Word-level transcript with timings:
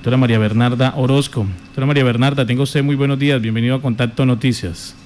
doctora 0.00 0.16
María 0.16 0.38
Bernarda 0.38 0.94
Orozco. 0.96 1.44
Doctora 1.66 1.86
María 1.86 2.04
Bernarda, 2.04 2.46
tengo 2.46 2.62
usted 2.62 2.82
muy 2.82 2.96
buenos 2.96 3.18
días. 3.18 3.38
Bienvenido 3.38 3.74
a 3.74 3.82
Contacto 3.82 4.24
Noticias. 4.24 4.96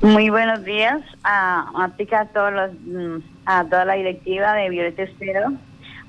Muy 0.00 0.30
buenos 0.30 0.62
días 0.64 1.00
a, 1.24 1.66
a, 1.74 2.24
todos 2.26 2.52
los, 2.52 2.70
mm, 2.86 3.24
a 3.44 3.64
toda 3.64 3.84
la 3.84 3.94
directiva 3.94 4.52
de 4.52 4.70
Violeta 4.70 5.02
Estero. 5.02 5.54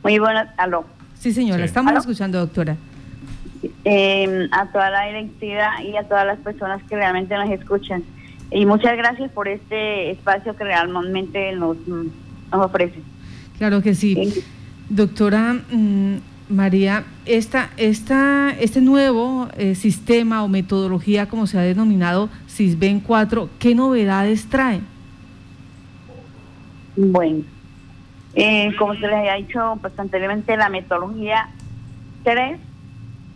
Muy 0.04 0.20
buenos, 0.20 0.46
aló. 0.58 0.86
Sí, 1.16 1.34
señora, 1.34 1.66
estamos 1.66 1.92
escuchando, 1.94 2.38
doctora. 2.38 2.78
Em, 3.84 4.48
a 4.52 4.68
toda 4.68 4.92
la 4.92 5.06
directiva 5.06 5.82
y 5.82 5.98
a 5.98 6.04
todas 6.04 6.28
las 6.28 6.38
personas 6.38 6.84
que 6.84 6.98
realmente 6.98 7.34
nos 7.34 7.50
escuchan. 7.50 8.04
Y 8.52 8.68
muchas 8.68 8.96
gracias 8.96 9.32
por 9.32 9.48
este 9.48 10.12
espacio 10.12 10.56
que 10.56 10.66
realmente 10.66 11.52
nos, 11.54 11.78
nos 11.88 12.06
ofrece. 12.52 13.00
Claro 13.58 13.82
que 13.82 13.96
sí. 13.96 14.44
Doctora 14.88 15.56
mm, 15.72 16.18
María, 16.50 17.04
esta, 17.26 17.70
esta, 17.78 18.52
este 18.52 18.80
nuevo 18.80 19.50
eh, 19.58 19.76
sistema 19.76 20.44
o 20.44 20.48
metodología, 20.48 21.28
como 21.28 21.46
se 21.46 21.60
ha 21.60 21.62
denominado 21.62 22.30
CISBEN 22.48 23.02
4, 23.02 23.50
¿qué 23.60 23.76
novedades 23.76 24.48
trae? 24.48 24.82
Bueno, 26.96 27.44
eh, 28.34 28.74
como 28.78 28.94
se 28.96 29.02
les 29.02 29.14
había 29.14 29.34
dicho 29.36 29.78
pues, 29.82 29.98
anteriormente, 30.00 30.56
la 30.56 30.70
metodología 30.70 31.50
3 32.24 32.60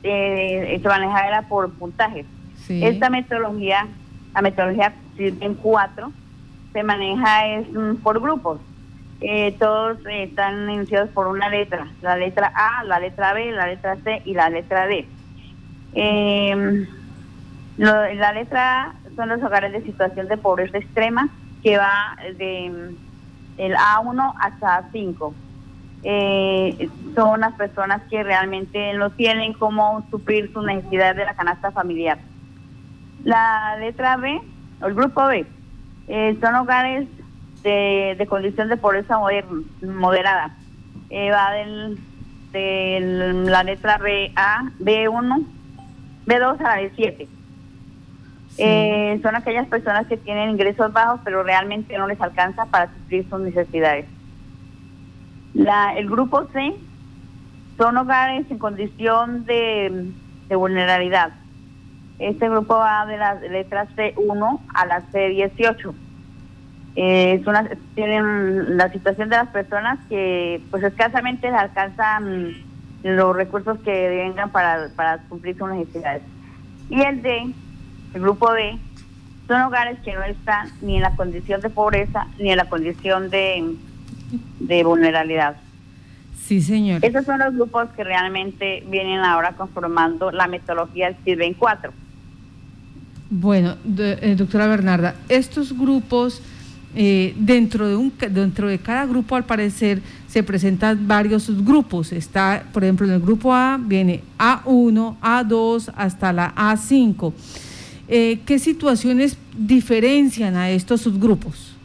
eh, 0.03 0.79
se 0.81 0.87
manejaba 0.87 1.41
por 1.47 1.69
puntajes. 1.71 2.25
Esta 2.69 3.09
metodología, 3.09 3.87
la 4.33 4.41
metodología 4.41 4.93
CISBEN 5.17 5.55
4, 5.55 6.11
se 6.71 6.83
maneja 6.83 7.47
es, 7.47 7.67
mm, 7.73 7.95
por 7.95 8.21
grupos. 8.21 8.59
Eh, 9.23 9.55
todos 9.59 9.99
están 10.09 10.67
iniciados 10.67 11.11
por 11.11 11.27
una 11.27 11.47
letra, 11.47 11.87
la 12.01 12.17
letra 12.17 12.51
A, 12.55 12.83
la 12.83 12.99
letra 12.99 13.33
B, 13.33 13.51
la 13.51 13.67
letra 13.67 13.95
C 13.97 14.23
y 14.25 14.33
la 14.33 14.49
letra 14.49 14.87
D. 14.87 15.07
Eh, 15.93 16.87
la 17.77 18.33
letra 18.33 18.81
A 18.81 18.93
son 19.15 19.29
los 19.29 19.43
hogares 19.43 19.73
de 19.73 19.83
situación 19.83 20.27
de 20.27 20.37
pobreza 20.37 20.79
extrema 20.79 21.29
que 21.61 21.77
va 21.77 22.17
de 22.35 22.95
el 23.57 23.75
A1 23.75 24.33
hasta 24.39 24.89
A5. 24.91 25.33
Eh, 26.03 26.89
son 27.13 27.41
las 27.41 27.53
personas 27.53 28.01
que 28.09 28.23
realmente 28.23 28.91
no 28.95 29.11
tienen 29.11 29.53
cómo 29.53 30.03
suplir 30.09 30.51
sus 30.51 30.65
necesidades 30.65 31.17
de 31.17 31.25
la 31.25 31.35
canasta 31.35 31.71
familiar. 31.71 32.17
La 33.23 33.77
letra 33.79 34.17
B, 34.17 34.41
o 34.81 34.87
el 34.87 34.95
grupo 34.95 35.27
B, 35.27 35.45
son 36.41 36.55
hogares 36.55 37.07
de, 37.63 38.25
condición 38.29 38.69
de 38.69 38.77
pobreza 38.77 39.19
moderada. 39.81 40.55
Eh, 41.09 41.31
va 41.31 41.51
del, 41.51 41.99
de 42.51 43.43
la 43.45 43.63
letra 43.63 43.97
B 43.97 44.31
A, 44.35 44.71
B1, 44.79 45.45
B2 46.25 46.59
a 46.59 46.63
la 46.63 46.81
B7. 46.81 47.27
Eh, 48.57 49.19
son 49.23 49.35
aquellas 49.35 49.67
personas 49.67 50.07
que 50.07 50.17
tienen 50.17 50.51
ingresos 50.51 50.91
bajos, 50.91 51.21
pero 51.23 51.43
realmente 51.43 51.97
no 51.97 52.07
les 52.07 52.19
alcanza 52.19 52.65
para 52.65 52.87
suplir 52.93 53.27
sus 53.29 53.39
necesidades. 53.39 54.05
La, 55.53 55.95
el 55.97 56.09
grupo 56.09 56.47
C 56.53 56.75
son 57.77 57.97
hogares 57.97 58.45
en 58.49 58.57
condición 58.57 59.45
de, 59.45 60.11
de 60.47 60.55
vulnerabilidad. 60.55 61.31
Este 62.19 62.49
grupo 62.49 62.75
va 62.75 63.05
de 63.05 63.17
las 63.17 63.41
letras 63.41 63.89
C1 63.95 64.59
a 64.73 64.85
la 64.85 65.01
C18 65.11 65.93
eh, 66.95 67.41
tienen 67.95 68.77
la 68.77 68.91
situación 68.91 69.29
de 69.29 69.37
las 69.37 69.49
personas 69.49 69.99
que 70.09 70.61
pues 70.71 70.83
escasamente 70.83 71.47
alcanzan 71.47 72.53
los 73.03 73.35
recursos 73.35 73.79
que 73.79 74.09
vengan 74.09 74.51
para, 74.51 74.89
para 74.95 75.19
cumplir 75.29 75.57
sus 75.57 75.69
necesidades. 75.69 76.23
Y 76.89 77.01
el 77.01 77.21
D, 77.21 77.53
el 78.13 78.21
grupo 78.21 78.51
D, 78.53 78.77
son 79.47 79.61
hogares 79.61 79.99
que 79.99 80.13
no 80.13 80.23
están 80.23 80.69
ni 80.81 80.97
en 80.97 81.01
la 81.01 81.15
condición 81.15 81.61
de 81.61 81.69
pobreza 81.69 82.27
ni 82.37 82.51
en 82.51 82.57
la 82.57 82.65
condición 82.65 83.29
de, 83.29 83.75
de 84.59 84.83
vulnerabilidad. 84.83 85.55
Sí, 86.37 86.61
señor. 86.61 87.03
Esos 87.03 87.25
son 87.25 87.39
los 87.39 87.53
grupos 87.53 87.89
que 87.95 88.03
realmente 88.03 88.83
vienen 88.87 89.19
ahora 89.19 89.53
conformando 89.53 90.31
la 90.31 90.47
metodología 90.47 91.07
del 91.07 91.15
CIRBEN 91.23 91.53
4. 91.53 91.91
Bueno, 93.29 93.77
eh, 93.97 94.35
doctora 94.37 94.67
Bernarda, 94.67 95.15
estos 95.29 95.77
grupos 95.77 96.41
eh, 96.93 97.33
dentro, 97.37 97.87
de 97.87 97.95
un, 97.95 98.11
dentro 98.31 98.67
de 98.67 98.77
cada 98.79 99.05
grupo, 99.05 99.35
al 99.35 99.45
parecer, 99.45 100.01
se 100.27 100.43
presentan 100.43 101.07
varios 101.07 101.43
subgrupos. 101.43 102.11
Está, 102.11 102.63
por 102.73 102.83
ejemplo, 102.83 103.07
en 103.07 103.13
el 103.13 103.21
grupo 103.21 103.53
A 103.53 103.79
viene 103.81 104.21
A1, 104.37 105.17
A2 105.21 105.93
hasta 105.95 106.33
la 106.33 106.53
A5. 106.55 107.33
Eh, 108.07 108.39
¿Qué 108.45 108.59
situaciones 108.59 109.37
diferencian 109.55 110.55
a 110.55 110.69
estos 110.69 111.01
subgrupos? 111.01 111.77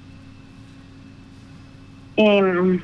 Em, 2.17 2.81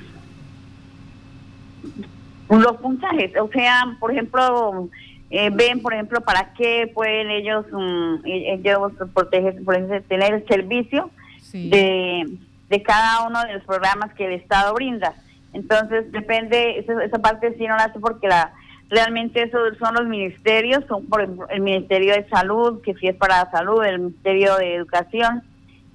los 2.48 2.76
puntajes, 2.76 3.32
o 3.40 3.48
sea, 3.48 3.96
por 3.98 4.12
ejemplo, 4.12 4.88
eh, 5.30 5.50
ven, 5.50 5.80
por 5.80 5.94
ejemplo, 5.94 6.20
para 6.20 6.52
qué 6.52 6.88
pueden 6.94 7.30
ellos, 7.30 7.64
um, 7.72 8.20
ellos 8.24 8.92
proteger, 9.14 9.64
por 9.64 9.74
ejemplo, 9.74 10.02
tener 10.02 10.34
el 10.34 10.46
servicio 10.46 11.10
de, 11.52 12.38
de 12.68 12.82
cada 12.82 13.26
uno 13.26 13.42
de 13.44 13.54
los 13.54 13.64
programas 13.64 14.12
que 14.14 14.26
el 14.26 14.32
Estado 14.32 14.74
brinda. 14.74 15.14
Entonces, 15.52 16.10
depende, 16.12 16.78
esa, 16.78 17.04
esa 17.04 17.18
parte 17.18 17.54
sí 17.58 17.66
no 17.66 17.76
la 17.76 17.84
hace 17.84 18.00
porque 18.00 18.28
la 18.28 18.52
realmente 18.92 19.42
esos 19.42 19.78
son 19.78 19.94
los 19.94 20.06
ministerios, 20.06 20.84
son 20.86 21.06
por 21.06 21.22
el 21.22 21.60
Ministerio 21.62 22.12
de 22.12 22.28
Salud, 22.28 22.82
que 22.82 22.92
sí 22.94 23.08
es 23.08 23.16
para 23.16 23.44
la 23.44 23.50
salud, 23.50 23.82
el 23.82 23.98
Ministerio 23.98 24.56
de 24.56 24.74
Educación, 24.74 25.42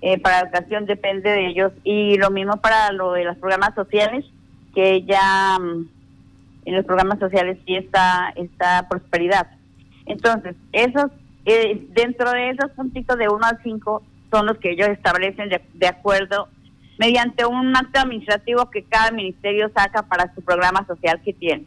eh, 0.02 0.20
para 0.20 0.40
educación 0.40 0.88
depende 0.88 1.30
de 1.30 1.46
ellos, 1.46 1.72
y 1.84 2.18
lo 2.18 2.32
mismo 2.32 2.58
para 2.58 2.92
lo 2.92 3.12
de 3.14 3.24
los 3.24 3.38
programas 3.38 3.76
sociales, 3.76 4.26
que 4.74 5.04
ya 5.04 5.60
mm, 5.60 5.88
en 6.66 6.76
los 6.76 6.86
programas 6.86 7.20
sociales 7.20 7.60
sí 7.68 7.76
está, 7.76 8.34
está 8.36 8.88
prosperidad. 8.90 9.48
Entonces, 10.08 10.56
esos, 10.72 11.12
eh, 11.46 11.86
dentro 11.92 12.32
de 12.32 12.50
esos 12.50 12.72
puntitos 12.72 13.16
de 13.20 13.30
1 13.30 13.46
a 13.46 13.60
5, 13.62 14.04
son 14.32 14.46
los 14.46 14.58
que 14.58 14.72
ellos 14.72 14.90
establecen 14.90 15.50
de, 15.50 15.88
acuerdo 15.88 16.48
mediante 16.98 17.46
un 17.46 17.76
acto 17.76 18.00
administrativo 18.00 18.70
que 18.70 18.84
cada 18.84 19.12
ministerio 19.12 19.70
saca 19.76 20.04
para 20.04 20.34
su 20.34 20.42
programa 20.42 20.86
social 20.88 21.22
que 21.24 21.34
tiene. 21.34 21.66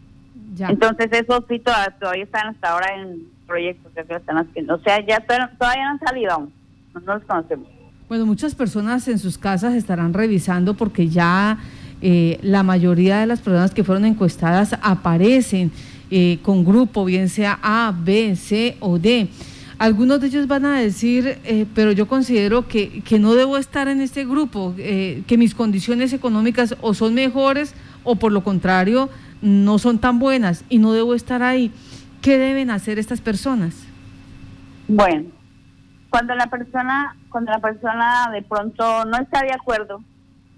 Entonces 0.59 1.09
esos 1.13 1.45
sí 1.49 1.61
todavía, 1.61 2.25
están 2.25 2.49
hasta 2.49 2.73
ahora 2.73 2.95
en 2.97 3.23
proyectos 3.47 3.93
que 3.95 4.15
están 4.15 4.39
haciendo. 4.39 4.75
O 4.75 4.81
sea, 4.81 5.05
ya 5.07 5.21
todavía 5.21 5.85
no 5.85 5.91
han 5.91 6.01
salido 6.01 6.33
aún, 6.33 6.53
no, 6.95 7.15
los 7.15 7.25
conocemos. 7.25 7.69
Bueno, 8.09 8.27
muchas 8.27 8.55
personas 8.57 9.07
en 9.07 9.19
sus 9.21 9.39
casas 9.39 9.75
estarán 9.75 10.13
revisando 10.13 10.75
porque 10.75 11.09
ya 11.09 11.59
eh, 12.03 12.39
la 12.43 12.65
mayoría 12.65 13.21
de 13.21 13.27
las 13.27 13.41
personas 13.41 13.73
que 13.73 13.85
fueron 13.85 14.05
encuestadas 14.05 14.75
aparecen 14.83 15.71
eh, 16.11 16.41
con 16.43 16.65
grupo, 16.65 17.05
bien 17.05 17.29
sea 17.29 17.61
A, 17.63 17.95
B, 17.97 18.35
C 18.35 18.77
o 18.81 18.99
D. 18.99 19.29
Algunos 19.81 20.21
de 20.21 20.27
ellos 20.27 20.47
van 20.47 20.67
a 20.67 20.79
decir, 20.79 21.39
eh, 21.43 21.65
pero 21.75 21.91
yo 21.93 22.07
considero 22.07 22.69
que, 22.69 23.03
que, 23.03 23.19
no 23.19 23.33
debo 23.35 23.57
estar 23.57 23.89
en 23.89 24.03
este 24.03 24.27
grupo, 24.27 24.75
eh, 24.77 25.23
que 25.27 25.39
mis 25.39 25.55
condiciones 25.55 26.13
económicas 26.13 26.77
o 26.83 26.93
son 26.93 27.15
mejores 27.15 27.75
o 28.05 28.17
por 28.17 28.31
lo 28.31 28.45
contrario 28.45 29.09
no 29.41 29.79
son 29.79 29.99
tan 29.99 30.19
buenas 30.19 30.67
y 30.69 30.77
no 30.77 30.93
debo 30.93 31.15
estar 31.15 31.43
ahí. 31.43 31.73
¿Qué 32.21 32.37
deben 32.37 32.69
hacer 32.69 32.99
estas 32.99 33.23
personas? 33.23 33.75
Bueno, 34.87 35.31
cuando 36.11 36.35
la 36.35 36.49
persona, 36.49 37.17
cuando 37.31 37.51
la 37.51 37.61
persona 37.61 38.29
de 38.35 38.43
pronto 38.43 39.07
no 39.07 39.17
está 39.17 39.41
de 39.41 39.55
acuerdo 39.55 40.03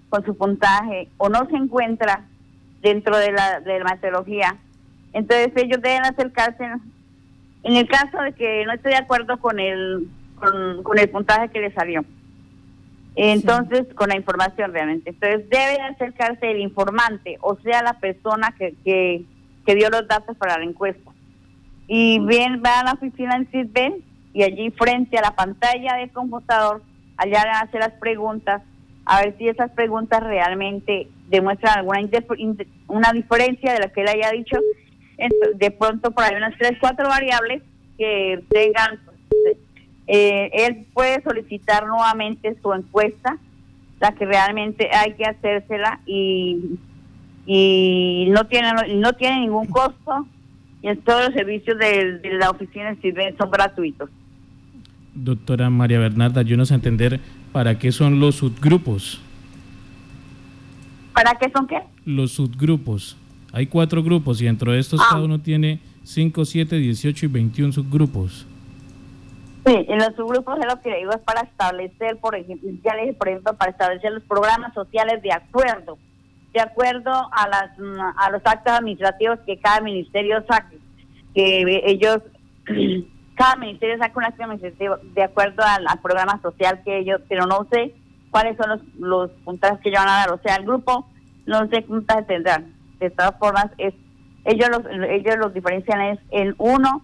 con 0.09 0.25
su 0.25 0.35
puntaje 0.35 1.07
o 1.15 1.29
no 1.29 1.47
se 1.49 1.55
encuentra 1.55 2.25
dentro 2.81 3.15
de 3.15 3.31
la, 3.31 3.61
de 3.61 3.79
la 3.79 3.85
meteorología, 3.85 4.57
entonces 5.13 5.53
ellos 5.55 5.81
deben 5.81 6.03
acercarse 6.03 6.65
en 7.63 7.77
el 7.77 7.87
caso 7.87 8.21
de 8.21 8.33
que 8.33 8.65
no 8.65 8.73
esté 8.73 8.89
de 8.89 8.97
acuerdo 8.97 9.37
con 9.37 9.59
el, 9.59 10.07
con, 10.83 10.99
el 10.99 11.09
puntaje 11.09 11.49
que 11.49 11.61
le 11.61 11.73
salió. 11.73 12.03
Entonces, 13.15 13.85
con 13.95 14.09
la 14.09 14.17
información 14.17 14.73
realmente. 14.73 15.11
Entonces, 15.11 15.49
debe 15.49 15.81
acercarse 15.81 16.51
el 16.51 16.59
informante, 16.59 17.37
o 17.41 17.55
sea, 17.57 17.81
la 17.83 17.99
persona 17.99 18.53
que, 18.57 18.75
que, 18.83 19.75
dio 19.75 19.89
los 19.89 20.07
datos 20.07 20.35
para 20.37 20.57
la 20.57 20.65
encuesta. 20.65 21.11
Y 21.87 22.19
bien, 22.19 22.61
va 22.65 22.79
a 22.79 22.83
la 22.83 22.93
oficina 22.93 23.35
en 23.35 23.47
CISBEN 23.47 24.03
y 24.33 24.43
allí 24.43 24.71
frente 24.71 25.17
a 25.17 25.21
la 25.21 25.35
pantalla 25.35 25.95
del 25.95 26.11
computador, 26.11 26.81
allá 27.17 27.43
van 27.45 27.55
a 27.55 27.59
hacer 27.61 27.79
las 27.79 27.93
preguntas, 27.93 28.61
a 29.05 29.21
ver 29.21 29.37
si 29.37 29.47
esas 29.47 29.71
preguntas 29.71 30.21
realmente 30.23 31.07
demuestran 31.27 31.77
alguna 31.77 31.99
una 32.87 33.11
diferencia 33.13 33.73
de 33.73 33.79
lo 33.79 33.91
que 33.91 34.01
él 34.01 34.07
haya 34.07 34.31
dicho 34.31 34.57
de 35.55 35.71
pronto 35.71 36.11
por 36.11 36.23
ahí 36.23 36.35
unas 36.35 36.57
tres, 36.57 36.77
cuatro 36.79 37.07
variables 37.07 37.61
que 37.97 38.43
tengan, 38.49 38.99
eh, 40.07 40.49
él 40.53 40.85
puede 40.93 41.21
solicitar 41.23 41.87
nuevamente 41.87 42.57
su 42.61 42.73
encuesta, 42.73 43.37
la 43.99 44.13
que 44.13 44.25
realmente 44.25 44.89
hay 44.93 45.13
que 45.13 45.25
hacérsela 45.25 45.99
y, 46.05 46.77
y 47.45 48.27
no 48.31 48.45
tiene 48.47 48.71
no 48.95 49.13
tiene 49.13 49.41
ningún 49.41 49.67
costo 49.67 50.27
y 50.83 50.95
todos 50.97 51.27
los 51.27 51.33
servicios 51.33 51.77
de, 51.79 52.19
la 52.37 52.49
oficina 52.49 52.93
CISBEN 53.01 53.37
son 53.37 53.49
gratuitos. 53.49 54.09
Doctora 55.15 55.69
María 55.69 55.97
Bernarda, 55.97 56.41
ayúdanos 56.41 56.73
a 56.73 56.75
entender 56.75 57.21
para 57.53 57.79
qué 57.79 57.93
son 57.93 58.19
los 58.19 58.35
subgrupos. 58.35 59.21
¿Para 61.13 61.35
qué 61.35 61.49
son 61.55 61.67
qué? 61.67 61.79
Los 62.05 62.33
subgrupos. 62.33 63.15
Hay 63.53 63.67
cuatro 63.67 64.01
grupos 64.01 64.41
y 64.41 64.45
dentro 64.45 64.71
de 64.71 64.79
estos 64.79 64.99
ah. 64.99 65.05
cada 65.11 65.23
uno 65.23 65.39
tiene 65.39 65.79
5, 66.03 66.43
7, 66.43 66.75
18 66.75 67.25
y 67.27 67.29
21 67.29 67.71
subgrupos. 67.71 68.47
Sí, 69.65 69.85
en 69.87 69.97
los 69.99 70.13
subgrupos 70.15 70.57
es 70.59 70.65
lo 70.65 70.81
que 70.81 70.93
digo, 70.97 71.11
es 71.11 71.21
para 71.21 71.41
establecer, 71.41 72.17
por 72.17 72.35
ejemplo, 72.35 72.69
ya 72.83 72.95
les 72.95 73.15
por 73.15 73.29
ejemplo, 73.29 73.53
para 73.53 73.71
establecer 73.71 74.11
los 74.11 74.23
programas 74.23 74.73
sociales 74.73 75.21
de 75.21 75.31
acuerdo, 75.31 75.99
de 76.51 76.59
acuerdo 76.59 77.11
a 77.11 77.47
las 77.47 77.71
a 78.17 78.31
los 78.31 78.41
actos 78.43 78.73
administrativos 78.73 79.39
que 79.45 79.59
cada 79.59 79.79
ministerio 79.81 80.43
saque, 80.49 80.79
que 81.35 81.81
ellos, 81.85 82.17
cada 83.35 83.55
ministerio 83.55 83.97
saca 83.99 84.17
un 84.17 84.25
acto 84.25 84.43
administrativo 84.43 84.97
de 85.13 85.23
acuerdo 85.23 85.63
al, 85.63 85.85
programa 86.01 86.41
social 86.41 86.81
que 86.83 86.97
ellos, 86.97 87.21
pero 87.29 87.45
no 87.45 87.67
sé 87.71 87.93
cuáles 88.31 88.57
son 88.57 88.69
los, 88.69 88.81
los 88.99 89.31
puntajes 89.45 89.79
que 89.79 89.89
ellos 89.89 90.01
van 90.03 90.09
a 90.09 90.17
dar, 90.25 90.31
o 90.31 90.39
sea, 90.39 90.55
el 90.55 90.65
grupo 90.65 91.07
no 91.45 91.61
sé 91.67 91.69
qué 91.69 91.81
puntajes 91.83 92.27
tendrán, 92.27 92.72
de 93.03 93.15
todas 93.15 93.37
formas, 93.37 93.67
es 93.77 93.93
ellos 94.45 94.69
los, 94.69 94.81
ellos 95.09 95.37
los 95.37 95.53
diferencian 95.53 96.01
es 96.01 96.19
el 96.31 96.55
uno, 96.57 97.01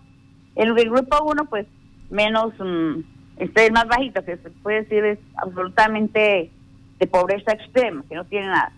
el, 0.55 0.77
el 0.77 0.89
grupo 0.89 1.23
uno 1.23 1.45
pues 1.45 1.65
menos, 2.09 2.59
um, 2.59 3.03
este 3.37 3.67
es 3.67 3.71
más 3.71 3.87
bajito, 3.87 4.23
que 4.25 4.37
se 4.37 4.49
puede 4.49 4.83
decir 4.83 5.05
es 5.05 5.19
absolutamente 5.37 6.51
de 6.99 7.07
pobreza 7.07 7.53
extrema, 7.53 8.03
que 8.09 8.15
no 8.15 8.25
tiene 8.25 8.47
nada. 8.47 8.71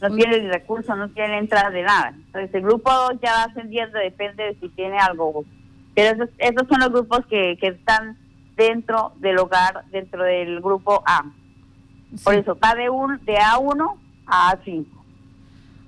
No 0.00 0.08
tiene 0.16 0.36
el 0.36 0.50
recurso, 0.50 0.96
no 0.96 1.10
tiene 1.10 1.38
entrada 1.38 1.70
de 1.70 1.82
nada. 1.82 2.14
Entonces 2.16 2.52
el 2.54 2.62
grupo 2.62 2.90
2 2.90 3.20
ya 3.22 3.32
va 3.32 3.42
ascendiendo, 3.44 3.98
depende 3.98 4.44
de 4.44 4.54
si 4.54 4.70
tiene 4.70 4.98
algo. 4.98 5.44
Pero 5.94 6.16
esos, 6.16 6.34
esos 6.38 6.66
son 6.68 6.80
los 6.80 6.90
grupos 6.90 7.26
que, 7.26 7.58
que 7.60 7.68
están 7.68 8.16
dentro 8.56 9.12
del 9.18 9.38
hogar, 9.38 9.84
dentro 9.90 10.24
del 10.24 10.60
grupo 10.60 11.02
A. 11.06 11.24
Por 12.24 12.34
eso, 12.34 12.58
va 12.58 12.74
de, 12.74 12.88
un, 12.88 13.22
de 13.24 13.36
A1 13.36 13.94
a 14.26 14.56
A5. 14.56 14.86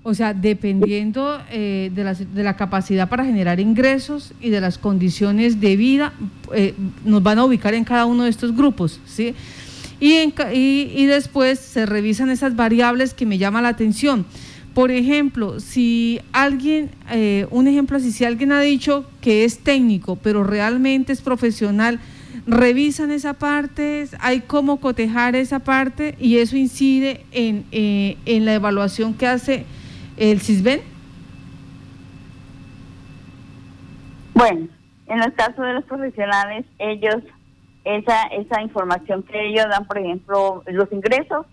O 0.05 0.15
sea, 0.15 0.35
dependiendo 0.35 1.41
eh, 1.49 1.93
de, 1.95 2.03
la, 2.03 2.15
de, 2.15 2.43
la, 2.43 2.57
capacidad 2.57 3.09
para 3.09 3.25
generar 3.25 3.61
ingresos 3.61 4.33
y 4.41 4.51
de 4.51 4.61
las 4.61 4.77
condiciones 4.77 5.61
de 5.61 5.77
vida, 5.77 6.13
eh, 6.53 6.75
nos 7.05 7.23
van 7.23 7.39
a 7.39 7.45
ubicar 7.45 7.73
en 7.75 7.85
cada 7.85 8.05
uno 8.07 8.25
de 8.25 8.31
estos 8.31 8.57
grupos, 8.57 8.99
¿sí? 9.07 9.33
Y, 10.01 10.35
y, 10.53 11.07
después 11.07 11.61
se 11.61 11.87
revisan 11.87 12.31
esas 12.31 12.57
variables 12.57 13.15
que 13.15 13.27
me 13.27 13.39
llaman 13.39 13.63
la 13.63 13.69
atención. 13.69 14.27
Por 14.75 14.91
ejemplo, 14.91 15.61
si 15.61 16.19
alguien, 16.33 16.91
eh, 17.13 17.47
un 17.53 17.69
ejemplo 17.69 17.99
así, 17.99 18.11
si 18.11 18.25
alguien 18.25 18.51
ha 18.51 18.61
dicho 18.61 19.05
que 19.21 19.45
es 19.45 19.61
técnico, 19.61 20.17
pero 20.17 20.43
realmente 20.43 21.13
es 21.13 21.21
profesional, 21.21 22.01
revisan 22.45 23.13
esa 23.13 23.35
parte, 23.35 24.09
hay 24.19 24.41
cómo 24.41 24.81
cotejar 24.81 25.37
esa 25.37 25.61
parte 25.61 26.17
y 26.19 26.39
eso 26.39 26.57
incide 26.57 27.25
en, 27.31 27.65
en 27.71 28.45
la 28.45 28.55
evaluación 28.55 29.15
que 29.15 29.29
hace 29.29 29.65
el 30.17 30.41
CISBEN? 30.41 30.81
Bueno, 34.35 34.69
en 35.07 35.23
el 35.23 35.35
caso 35.35 35.63
de 35.63 35.75
los 35.75 35.85
profesionales, 35.85 36.65
ellos, 36.79 37.23
esa, 37.85 38.25
esa 38.27 38.63
información 38.63 39.23
que 39.23 39.49
ellos 39.49 39.67
dan, 39.69 39.87
por 39.87 39.99
ejemplo, 39.99 40.63
los 40.67 40.91
ingresos, 40.93 41.47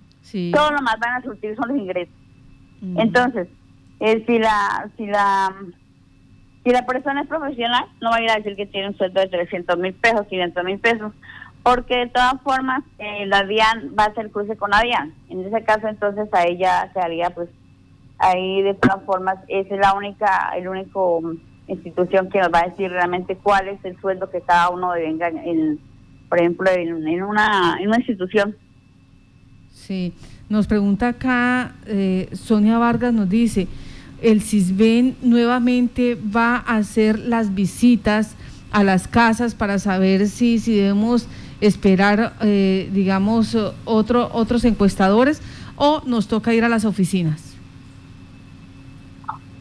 todo 0.53 0.71
lo 0.71 0.81
más 0.81 0.99
van 0.99 1.15
a 1.15 1.21
surtir 1.21 1.55
son 1.55 1.69
los 1.69 1.77
ingresos. 1.77 2.13
Mm. 2.81 2.99
Entonces, 2.99 3.47
eh, 3.99 4.23
si 4.25 4.39
la, 4.39 4.89
si 4.97 5.05
la 5.05 5.53
si 6.63 6.71
la 6.71 6.85
persona 6.85 7.21
es 7.21 7.27
profesional, 7.27 7.85
no 8.01 8.11
va 8.11 8.17
a 8.17 8.21
ir 8.21 8.29
a 8.29 8.35
decir 8.35 8.55
que 8.55 8.65
tiene 8.65 8.89
un 8.89 8.97
sueldo 8.97 9.21
de 9.21 9.27
300 9.27 9.77
mil 9.77 9.93
pesos, 9.93 10.27
500 10.27 10.63
mil 10.63 10.79
pesos, 10.79 11.13
porque 11.63 11.95
de 11.95 12.07
todas 12.07 12.41
formas 12.43 12.83
eh, 12.97 13.25
la 13.25 13.43
DIAN 13.43 13.95
va 13.97 14.05
a 14.05 14.07
hacer 14.07 14.29
cruce 14.29 14.57
con 14.57 14.71
la 14.71 14.81
DIAN. 14.81 15.13
En 15.29 15.45
ese 15.45 15.63
caso, 15.63 15.87
entonces 15.87 16.27
a 16.33 16.45
ella 16.45 16.91
se 16.93 16.99
haría 16.99 17.29
pues 17.29 17.49
ahí 18.19 18.61
de 18.61 18.73
todas 18.75 19.03
formas 19.05 19.37
es 19.47 19.67
la 19.71 19.93
única, 19.93 20.51
el 20.55 20.67
único 20.67 21.21
institución 21.67 22.29
que 22.29 22.39
nos 22.39 22.49
va 22.49 22.61
a 22.61 22.69
decir 22.69 22.91
realmente 22.91 23.35
cuál 23.35 23.67
es 23.69 23.83
el 23.85 23.99
sueldo 23.99 24.29
que 24.29 24.41
cada 24.41 24.69
uno 24.69 24.91
devenga, 24.91 25.29
en, 25.29 25.79
por 26.27 26.39
ejemplo, 26.39 26.69
en, 26.71 27.23
una, 27.23 27.77
en 27.79 27.87
una 27.87 27.97
institución. 27.97 28.55
Sí, 29.71 30.13
nos 30.49 30.67
pregunta 30.67 31.09
acá 31.09 31.75
eh, 31.85 32.29
Sonia 32.33 32.77
Vargas, 32.77 33.13
nos 33.13 33.29
dice, 33.29 33.67
el 34.21 34.41
CISBEN 34.41 35.15
nuevamente 35.21 36.15
va 36.15 36.57
a 36.57 36.77
hacer 36.77 37.17
las 37.19 37.53
visitas 37.55 38.35
a 38.71 38.83
las 38.83 39.07
casas 39.07 39.55
para 39.55 39.79
saber 39.79 40.27
si, 40.27 40.59
si 40.59 40.75
debemos 40.75 41.27
esperar, 41.61 42.33
eh, 42.41 42.89
digamos, 42.93 43.55
otro, 43.85 44.29
otros 44.33 44.65
encuestadores 44.65 45.41
o 45.75 46.01
nos 46.05 46.27
toca 46.27 46.53
ir 46.53 46.63
a 46.63 46.69
las 46.69 46.85
oficinas. 46.85 47.48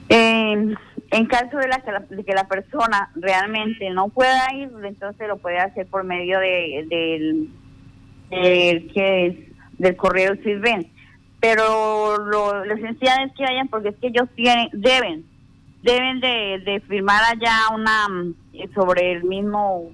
En, 0.09 0.77
en 1.11 1.27
caso 1.27 1.59
de, 1.59 1.69
la, 1.69 1.83
que 1.83 2.35
la 2.35 2.49
persona 2.49 3.11
realmente 3.15 3.91
no 3.91 4.09
pueda 4.09 4.53
ir, 4.55 4.71
entonces 4.85 5.29
lo 5.29 5.37
puede 5.39 5.59
hacer 5.59 5.87
por 5.87 6.05
medio 6.05 6.39
de, 6.39 6.87
del, 8.31 8.91
que 8.93 9.27
es, 9.27 9.37
del 9.79 9.97
correo 9.97 10.35
Sirven. 10.43 10.91
Pero 11.41 12.19
lo, 12.19 12.65
esencial 12.65 13.27
es 13.27 13.33
que 13.35 13.45
vayan 13.45 13.69
porque 13.69 13.91
es 13.91 13.97
que 13.97 14.09
ellos 14.09 14.29
tienen, 14.35 14.69
deben, 14.73 15.25
deben 15.83 16.21
de, 16.21 16.83
firmar 16.89 17.23
allá 17.25 17.55
una 17.75 18.07
sobre 18.75 19.13
el 19.13 19.25
mismo 19.25 19.93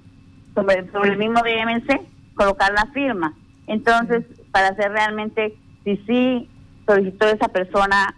sobre, 0.55 0.89
sobre 0.91 1.11
el 1.11 1.17
mismo 1.17 1.41
DMC, 1.41 2.01
colocar 2.35 2.71
la 2.73 2.85
firma. 2.93 3.33
Entonces, 3.67 4.23
para 4.51 4.69
hacer 4.69 4.91
realmente 4.91 5.55
si 5.83 5.97
sí 6.07 6.49
solicitó 6.87 7.27
esa 7.27 7.47
persona 7.49 8.15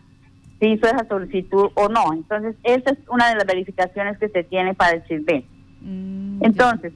si 0.59 0.67
hizo 0.67 0.87
esa 0.87 1.07
solicitud 1.07 1.69
o 1.75 1.87
no. 1.89 2.13
Entonces, 2.13 2.55
esa 2.63 2.91
es 2.91 2.97
una 3.09 3.29
de 3.29 3.35
las 3.35 3.45
verificaciones 3.45 4.17
que 4.17 4.29
se 4.29 4.43
tiene 4.43 4.73
para 4.73 4.93
el 4.93 5.03
CISBEN. 5.07 5.45
Mm, 5.81 6.43
Entonces, 6.43 6.93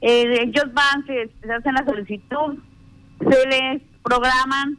eh, 0.00 0.42
ellos 0.42 0.72
van, 0.72 1.04
se, 1.06 1.30
hacen 1.52 1.74
la 1.74 1.84
solicitud, 1.84 2.58
se 3.18 3.48
les 3.48 3.82
programan 4.02 4.78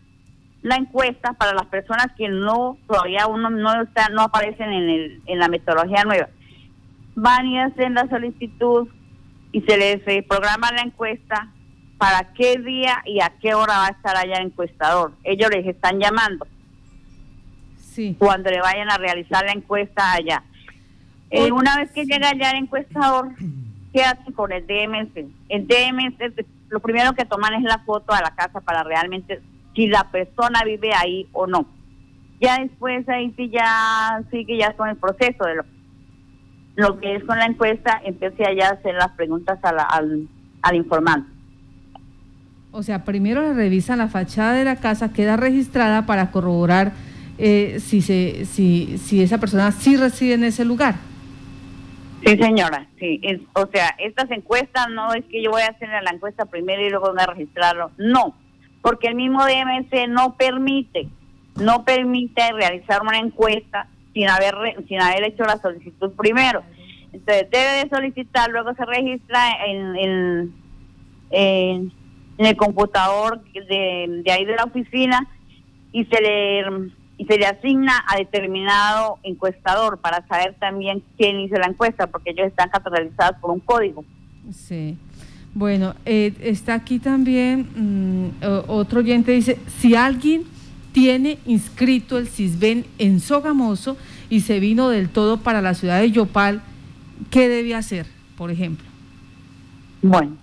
la 0.63 0.75
encuesta 0.75 1.33
para 1.33 1.54
las 1.54 1.66
personas 1.66 2.07
que 2.18 2.28
no 2.30 2.78
todavía 2.88 3.25
uno 3.28 3.50
no 3.50 3.81
está 3.81 4.10
no 4.10 4.22
aparecen 4.22 4.72
en 4.72 4.89
el 4.89 5.22
en 5.25 5.39
la 5.39 5.48
metodología 5.48 6.04
nueva 6.04 6.30
van 7.16 7.48
y 7.48 7.60
hacen 7.60 7.95
la 7.95 8.07
solicitud 8.10 8.88
y 9.51 9.62
se 9.62 9.77
les 9.77 10.08
eh, 10.08 10.24
programa 10.27 10.72
la 10.72 10.84
encuesta 10.84 11.51
para 11.98 12.32
qué 12.34 12.60
día 12.60 13.01
y 13.06 13.22
a 13.22 13.34
qué 13.41 13.56
hora 13.56 13.77
va 13.77 13.88
a 13.88 13.89
estar 13.89 14.15
allá 14.15 14.38
el 14.38 14.48
encuestador 14.48 15.13
ellos 15.24 15.50
les 15.50 15.65
están 15.65 16.00
llamando 16.00 16.46
cuando 18.17 18.50
le 18.50 18.62
vayan 18.62 18.89
a 18.89 18.98
realizar 18.98 19.45
la 19.45 19.51
encuesta 19.51 20.13
allá. 20.13 20.43
Eh, 21.29 21.51
una 21.51 21.77
vez 21.77 21.91
que 21.91 22.05
llega 22.05 22.29
allá 22.29 22.51
el 22.51 22.63
encuestador, 22.63 23.29
¿qué 23.93 24.03
hace 24.03 24.33
con 24.33 24.51
el 24.51 24.65
DMS? 24.67 25.25
El 25.50 25.67
DMS, 25.67 26.45
lo 26.69 26.79
primero 26.79 27.13
que 27.13 27.25
toman 27.25 27.53
es 27.53 27.63
la 27.63 27.79
foto 27.79 28.13
a 28.13 28.21
la 28.21 28.36
casa 28.36 28.60
para 28.62 28.83
realmente 28.83 29.41
si 29.75 29.88
la 29.88 30.12
persona 30.12 30.63
vive 30.65 30.91
ahí 30.93 31.27
o 31.31 31.48
no. 31.48 31.65
Ya 32.41 32.57
después 32.60 33.07
ahí 33.07 33.33
sí 33.38 33.50
ya 33.50 34.21
sigue 34.31 34.57
ya 34.57 34.74
con 34.74 34.89
el 34.89 34.98
proceso 34.98 35.45
de 35.45 35.55
lo, 35.55 35.63
lo 36.75 37.00
que 37.00 37.15
es 37.15 37.24
con 37.24 37.38
la 37.38 37.45
encuesta, 37.45 38.01
empieza 38.03 38.50
allá 38.50 38.69
a 38.69 38.74
hacer 38.74 38.95
las 38.95 39.12
preguntas 39.12 39.60
al, 39.63 40.27
al 40.62 40.75
informante. 40.75 41.31
O 42.71 42.83
sea, 42.83 43.03
primero 43.03 43.41
le 43.41 43.53
revisan 43.53 44.00
la 44.00 44.07
fachada 44.07 44.53
de 44.53 44.63
la 44.63 44.77
casa, 44.77 45.13
queda 45.13 45.38
registrada 45.38 46.05
para 46.05 46.31
corroborar 46.31 46.93
eh, 47.43 47.79
si, 47.79 48.03
se, 48.03 48.45
si, 48.45 49.00
si 49.00 49.24
esa 49.24 49.39
persona 49.39 49.71
sí 49.71 49.98
reside 49.98 50.36
en 50.36 50.43
ese 50.43 50.63
lugar. 50.63 50.93
Sí, 52.24 52.38
señora, 52.38 52.86
sí. 53.00 53.19
o 53.53 53.65
sea, 53.65 53.95
estas 53.98 54.29
encuestas 54.29 54.89
no 54.91 55.12
es 55.15 55.25
que 55.25 55.41
yo 55.41 55.50
voy 55.50 55.63
a 55.63 55.69
hacer 55.69 55.89
la 55.89 56.12
encuesta 56.12 56.45
primero 56.45 56.86
y 56.86 56.91
luego 56.91 57.10
voy 57.10 57.19
a 57.19 57.25
registrarlo. 57.25 57.89
No, 57.98 58.36
porque 58.83 59.07
el 59.07 59.15
mismo 59.15 59.43
DMC 59.43 60.07
no 60.07 60.36
permite, 60.38 61.10
no 61.55 61.83
permite 61.83 62.43
realizar 62.51 63.01
una 63.01 63.17
encuesta 63.17 63.88
sin 64.13 64.29
haber, 64.29 64.53
sin 64.88 65.01
haber 65.01 65.24
hecho 65.24 65.43
la 65.43 65.57
solicitud 65.57 66.12
primero. 66.12 66.62
Entonces 67.12 67.50
debe 67.50 67.83
de 67.83 67.89
solicitar, 67.89 68.51
luego 68.51 68.75
se 68.75 68.86
registra 68.86 69.65
en, 69.65 69.95
en, 69.95 70.53
en 71.31 71.91
el 72.45 72.55
computador 72.55 73.41
de, 73.51 74.21
de 74.24 74.31
ahí 74.31 74.45
de 74.45 74.55
la 74.55 74.65
oficina 74.65 75.27
y 75.91 76.05
se 76.05 76.21
le 76.21 76.91
y 77.22 77.25
se 77.25 77.38
le 77.38 77.46
asigna 77.46 78.04
a 78.08 78.18
determinado 78.18 79.20
encuestador 79.22 80.00
para 80.00 80.25
saber 80.25 80.56
también 80.60 81.04
quién 81.18 81.40
hizo 81.40 81.56
la 81.58 81.68
encuesta, 81.68 82.08
porque 82.08 82.32
ellos 82.32 82.48
están 82.48 82.70
catalogizados 82.70 83.38
por 83.40 83.51
un 83.51 83.60
código. 83.60 84.04
Sí. 84.51 84.98
Bueno, 85.54 85.94
eh, 86.04 86.34
está 86.42 86.74
aquí 86.74 86.98
también 86.98 87.68
mm, 87.75 88.44
otro 88.68 89.01
oyente 89.01 89.34
dice, 89.34 89.60
si 89.68 89.94
alguien 89.94 90.46
tiene 90.94 91.38
inscrito 91.46 92.18
el 92.18 92.28
CISBEN 92.28 92.88
en 92.98 93.20
Sogamoso 93.20 93.98
y 94.32 94.40
se 94.40 94.60
vino 94.60 94.90
del 94.90 95.10
todo 95.10 95.42
para 95.42 95.62
la 95.62 95.75
ciudad 95.75 96.01
de 96.01 96.10
Yopal 96.10 96.63
¿qué 97.30 97.48
debe 97.48 97.75
hacer, 97.75 98.08
por 98.36 98.50
ejemplo? 98.50 98.88
Bueno, 100.01 100.38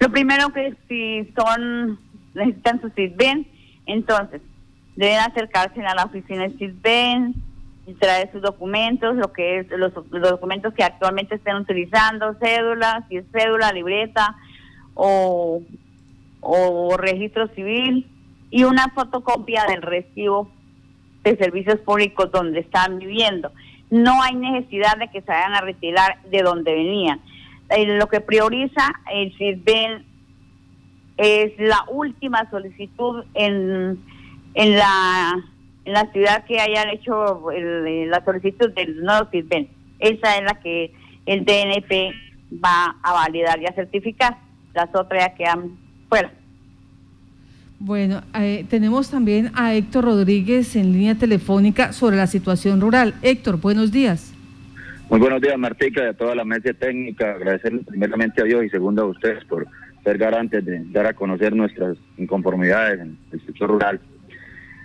lo 0.00 0.10
primero 0.10 0.52
que 0.52 0.74
si 0.88 1.32
son, 1.36 2.00
necesitan 2.34 2.80
su 2.80 2.90
CISBEN, 2.90 3.46
entonces 3.86 4.40
deben 4.96 5.18
acercarse 5.18 5.80
a 5.84 5.94
la 5.94 6.04
oficina 6.04 6.42
de 6.42 6.56
CISBEN, 6.56 7.34
y 7.86 7.94
traer 7.94 8.30
sus 8.32 8.42
documentos, 8.42 9.14
lo 9.14 9.32
que 9.32 9.60
es 9.60 9.70
los, 9.70 9.92
documentos 9.94 10.74
que 10.74 10.82
actualmente 10.82 11.36
estén 11.36 11.56
utilizando, 11.56 12.34
cédula, 12.40 13.06
si 13.08 13.18
es 13.18 13.24
cédula, 13.32 13.72
libreta 13.72 14.34
o, 14.94 15.62
registro 16.98 17.48
civil 17.48 18.06
y 18.50 18.64
una 18.64 18.88
fotocopia 18.88 19.64
del 19.68 19.82
recibo 19.82 20.50
de 21.22 21.36
servicios 21.36 21.76
públicos 21.80 22.30
donde 22.32 22.60
están 22.60 22.98
viviendo. 22.98 23.52
No 23.90 24.22
hay 24.22 24.34
necesidad 24.34 24.96
de 24.96 25.08
que 25.08 25.20
se 25.20 25.26
vayan 25.26 25.54
a 25.54 25.60
retirar 25.60 26.22
de 26.30 26.42
donde 26.42 26.72
venían. 26.72 27.20
Eh, 27.70 27.98
lo 27.98 28.08
que 28.08 28.20
prioriza 28.20 28.92
el 29.12 29.36
CISBEN 29.36 30.04
es 31.16 31.52
la 31.58 31.84
última 31.88 32.48
solicitud 32.50 33.24
en, 33.34 34.00
en 34.56 34.74
la 34.76 35.44
en 35.84 35.92
la 35.92 36.10
ciudad 36.10 36.44
que 36.46 36.58
hayan 36.58 36.88
hecho 36.90 37.48
la 37.52 38.24
solicitud 38.24 38.72
del 38.74 39.04
nuevo 39.04 39.28
CISBEN. 39.30 39.68
Esa 40.00 40.36
es 40.36 40.42
la 40.42 40.58
que 40.60 40.92
el 41.26 41.44
DNP 41.44 42.12
va 42.52 42.96
a 43.02 43.12
validar 43.12 43.60
y 43.62 43.66
a 43.66 43.72
certificar. 43.72 44.36
Las 44.74 44.88
otras 44.92 45.24
ya 45.24 45.34
quedan 45.34 45.78
fuera. 46.08 46.32
Bueno, 47.78 48.22
eh, 48.34 48.66
tenemos 48.68 49.10
también 49.10 49.52
a 49.54 49.74
Héctor 49.74 50.06
Rodríguez 50.06 50.74
en 50.74 50.92
línea 50.92 51.14
telefónica 51.14 51.92
sobre 51.92 52.16
la 52.16 52.26
situación 52.26 52.80
rural. 52.80 53.14
Héctor, 53.22 53.60
buenos 53.60 53.92
días. 53.92 54.32
Muy 55.08 55.20
buenos 55.20 55.40
días, 55.40 55.56
Martica, 55.56 56.02
y 56.02 56.08
a 56.08 56.14
toda 56.14 56.34
la 56.34 56.44
mesa 56.44 56.72
técnica. 56.72 57.32
Agradecerle 57.32 57.84
primeramente 57.84 58.42
a 58.42 58.44
Dios 58.44 58.64
y 58.64 58.70
segundo 58.70 59.02
a 59.02 59.06
ustedes 59.06 59.44
por 59.44 59.68
ser 60.02 60.18
garantes 60.18 60.64
de 60.64 60.84
dar 60.86 61.06
a 61.06 61.12
conocer 61.12 61.54
nuestras 61.54 61.96
inconformidades 62.16 63.00
en 63.00 63.16
el 63.30 63.46
sector 63.46 63.70
rural. 63.70 64.00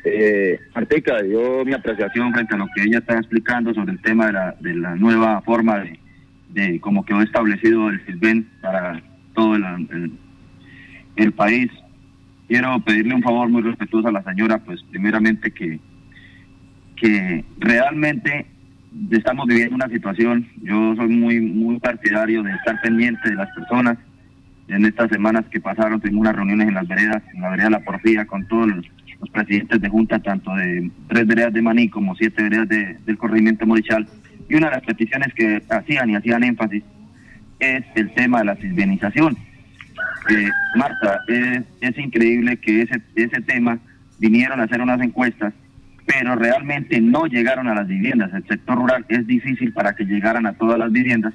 Eh, 0.03 0.59
Martica, 0.73 1.23
yo 1.23 1.63
mi 1.63 1.73
apreciación 1.73 2.33
frente 2.33 2.55
a 2.55 2.57
lo 2.57 2.67
que 2.75 2.83
ella 2.83 2.99
está 2.99 3.17
explicando 3.17 3.73
sobre 3.73 3.91
el 3.93 4.01
tema 4.01 4.27
de 4.27 4.33
la, 4.33 4.55
de 4.59 4.73
la 4.73 4.95
nueva 4.95 5.41
forma 5.41 5.79
de, 5.79 5.99
de 6.53 6.79
cómo 6.79 7.05
quedó 7.05 7.21
establecido 7.21 7.89
el 7.89 8.01
CISBEN 8.05 8.47
para 8.61 9.01
todo 9.33 9.55
el, 9.55 11.33
país. 11.33 11.71
Quiero 12.47 12.79
pedirle 12.81 13.15
un 13.15 13.21
favor 13.21 13.47
muy 13.49 13.61
respetuoso 13.61 14.07
a 14.07 14.11
la 14.11 14.23
señora, 14.23 14.57
pues 14.59 14.81
primeramente 14.89 15.51
que, 15.51 15.79
que 16.95 17.45
realmente 17.59 18.45
estamos 19.11 19.47
viviendo 19.47 19.75
una 19.75 19.87
situación, 19.87 20.47
yo 20.61 20.95
soy 20.95 21.07
muy, 21.07 21.39
muy 21.39 21.79
partidario 21.79 22.43
de 22.43 22.51
estar 22.51 22.81
pendiente 22.81 23.29
de 23.29 23.35
las 23.35 23.49
personas. 23.55 23.97
En 24.67 24.85
estas 24.85 25.09
semanas 25.09 25.45
que 25.51 25.59
pasaron 25.59 25.99
tuvimos 26.01 26.21
unas 26.21 26.35
reuniones 26.35 26.67
en 26.67 26.73
las 26.73 26.87
veredas, 26.87 27.23
en 27.33 27.41
la 27.41 27.49
vereda 27.49 27.69
la 27.69 27.79
Porfía, 27.79 28.25
con 28.25 28.47
todos 28.47 28.67
los 28.67 28.85
los 29.21 29.29
presidentes 29.29 29.79
de 29.79 29.89
junta, 29.89 30.19
tanto 30.19 30.53
de 30.55 30.89
tres 31.07 31.27
veredas 31.27 31.53
de 31.53 31.61
Maní 31.61 31.89
como 31.89 32.15
siete 32.15 32.43
veredas 32.43 32.67
del 32.67 33.17
corregimiento 33.17 33.65
Morichal. 33.65 34.07
Y 34.49 34.55
una 34.55 34.67
de 34.67 34.75
las 34.75 34.83
peticiones 34.83 35.33
que 35.33 35.61
hacían 35.69 36.09
y 36.09 36.15
hacían 36.15 36.43
énfasis 36.43 36.83
es 37.59 37.83
el 37.95 38.11
tema 38.13 38.39
de 38.39 38.45
la 38.45 38.55
cisbenización. 38.55 39.37
Eh, 40.29 40.49
Marta, 40.75 41.21
es, 41.27 41.97
increíble 41.97 42.57
que 42.57 42.81
ese, 42.81 43.01
ese 43.15 43.41
tema 43.41 43.79
vinieron 44.19 44.59
a 44.59 44.63
hacer 44.63 44.81
unas 44.81 44.99
encuestas, 45.01 45.53
pero 46.05 46.35
realmente 46.35 46.99
no 46.99 47.27
llegaron 47.27 47.67
a 47.67 47.75
las 47.75 47.87
viviendas. 47.87 48.33
El 48.33 48.45
sector 48.47 48.77
rural 48.77 49.05
es 49.07 49.25
difícil 49.27 49.71
para 49.71 49.95
que 49.95 50.05
llegaran 50.05 50.47
a 50.47 50.53
todas 50.53 50.79
las 50.79 50.91
viviendas. 50.91 51.33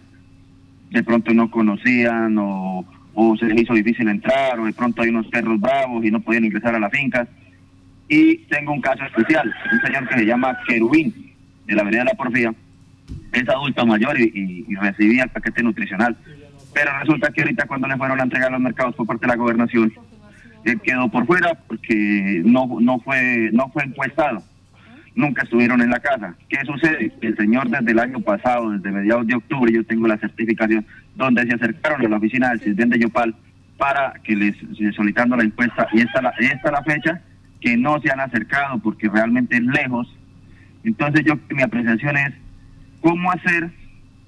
De 0.90 1.02
pronto 1.04 1.32
no 1.32 1.50
conocían 1.50 2.36
o, 2.38 2.84
se 3.38 3.46
les 3.46 3.62
hizo 3.62 3.74
difícil 3.74 4.08
entrar, 4.08 4.58
o 4.58 4.66
de 4.66 4.72
pronto 4.72 5.02
hay 5.02 5.08
unos 5.08 5.26
perros 5.28 5.60
bravos 5.60 6.04
y 6.04 6.10
no 6.10 6.20
podían 6.20 6.44
ingresar 6.44 6.74
a 6.74 6.80
la 6.80 6.90
finca 6.90 7.26
y 8.08 8.36
tengo 8.46 8.72
un 8.72 8.80
caso 8.80 9.04
especial, 9.04 9.52
un 9.72 9.80
señor 9.80 10.08
que 10.08 10.18
se 10.18 10.26
llama 10.26 10.58
Querubín, 10.66 11.34
de 11.66 11.74
la 11.74 11.82
Avenida 11.82 12.00
de 12.00 12.10
la 12.10 12.14
Porfía, 12.14 12.54
es 13.32 13.48
adulto 13.48 13.84
mayor 13.86 14.18
y, 14.18 14.64
recibía 14.80 15.24
el 15.24 15.30
paquete 15.30 15.62
nutricional. 15.62 16.16
Pero 16.72 16.90
resulta 17.00 17.30
que 17.30 17.42
ahorita 17.42 17.66
cuando 17.66 17.88
le 17.88 17.96
fueron 17.96 18.20
a 18.20 18.24
entregar 18.24 18.52
los 18.52 18.60
mercados 18.60 18.94
por 18.94 19.06
parte 19.06 19.26
de 19.26 19.28
la 19.28 19.36
gobernación, 19.36 19.92
él 20.64 20.80
quedó 20.80 21.08
por 21.08 21.26
fuera 21.26 21.54
porque 21.66 22.42
no, 22.44 22.78
no, 22.80 22.98
fue, 23.00 23.50
no 23.52 23.68
fue 23.70 23.84
encuestado. 23.84 24.42
Nunca 25.14 25.42
estuvieron 25.42 25.80
en 25.80 25.90
la 25.90 26.00
casa. 26.00 26.34
¿Qué 26.48 26.58
sucede? 26.66 27.12
El 27.22 27.36
señor 27.36 27.70
desde 27.70 27.92
el 27.92 27.98
año 27.98 28.20
pasado, 28.20 28.70
desde 28.70 28.90
mediados 28.92 29.26
de 29.26 29.34
octubre, 29.34 29.72
yo 29.72 29.84
tengo 29.84 30.06
la 30.06 30.18
certificación, 30.18 30.86
donde 31.14 31.46
se 31.46 31.54
acercaron 31.54 32.04
a 32.04 32.08
la 32.08 32.16
oficina 32.18 32.50
del 32.50 32.60
CISBEN 32.60 32.90
de 32.90 32.98
Yopal 32.98 33.34
para 33.78 34.12
que 34.22 34.36
les 34.36 34.56
solicitando 34.94 35.36
la 35.36 35.44
encuesta, 35.44 35.88
y 35.92 36.00
esta 36.00 36.20
la, 36.20 36.30
esta 36.38 36.70
la 36.70 36.82
fecha, 36.82 37.20
que 37.60 37.76
no 37.76 38.00
se 38.00 38.10
han 38.10 38.20
acercado 38.20 38.78
porque 38.78 39.08
realmente 39.08 39.56
es 39.56 39.62
lejos. 39.62 40.08
Entonces 40.84 41.24
yo 41.24 41.38
mi 41.50 41.62
apreciación 41.62 42.16
es 42.16 42.32
cómo 43.00 43.30
hacer 43.30 43.70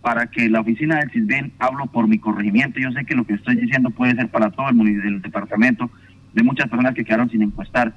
para 0.01 0.27
que 0.29 0.49
la 0.49 0.61
oficina 0.61 0.97
del 0.97 1.11
CISBEN, 1.11 1.53
hablo 1.59 1.87
por 1.87 2.09
mi 2.09 2.19
corregimiento, 2.19 2.81
yo 2.81 2.91
sé 2.93 3.05
que 3.05 3.15
lo 3.15 3.25
que 3.25 3.35
estoy 3.35 3.57
diciendo 3.57 3.91
puede 3.91 4.15
ser 4.15 4.29
para 4.29 4.51
todo 4.51 4.69
el, 4.71 5.03
del 5.03 5.23
departamento, 5.23 5.91
de 6.35 6.43
muchas 6.43 6.69
personas 6.69 6.95
que 6.95 7.05
quedaron 7.05 7.31
sin 7.31 7.43
encuestar, 7.43 7.95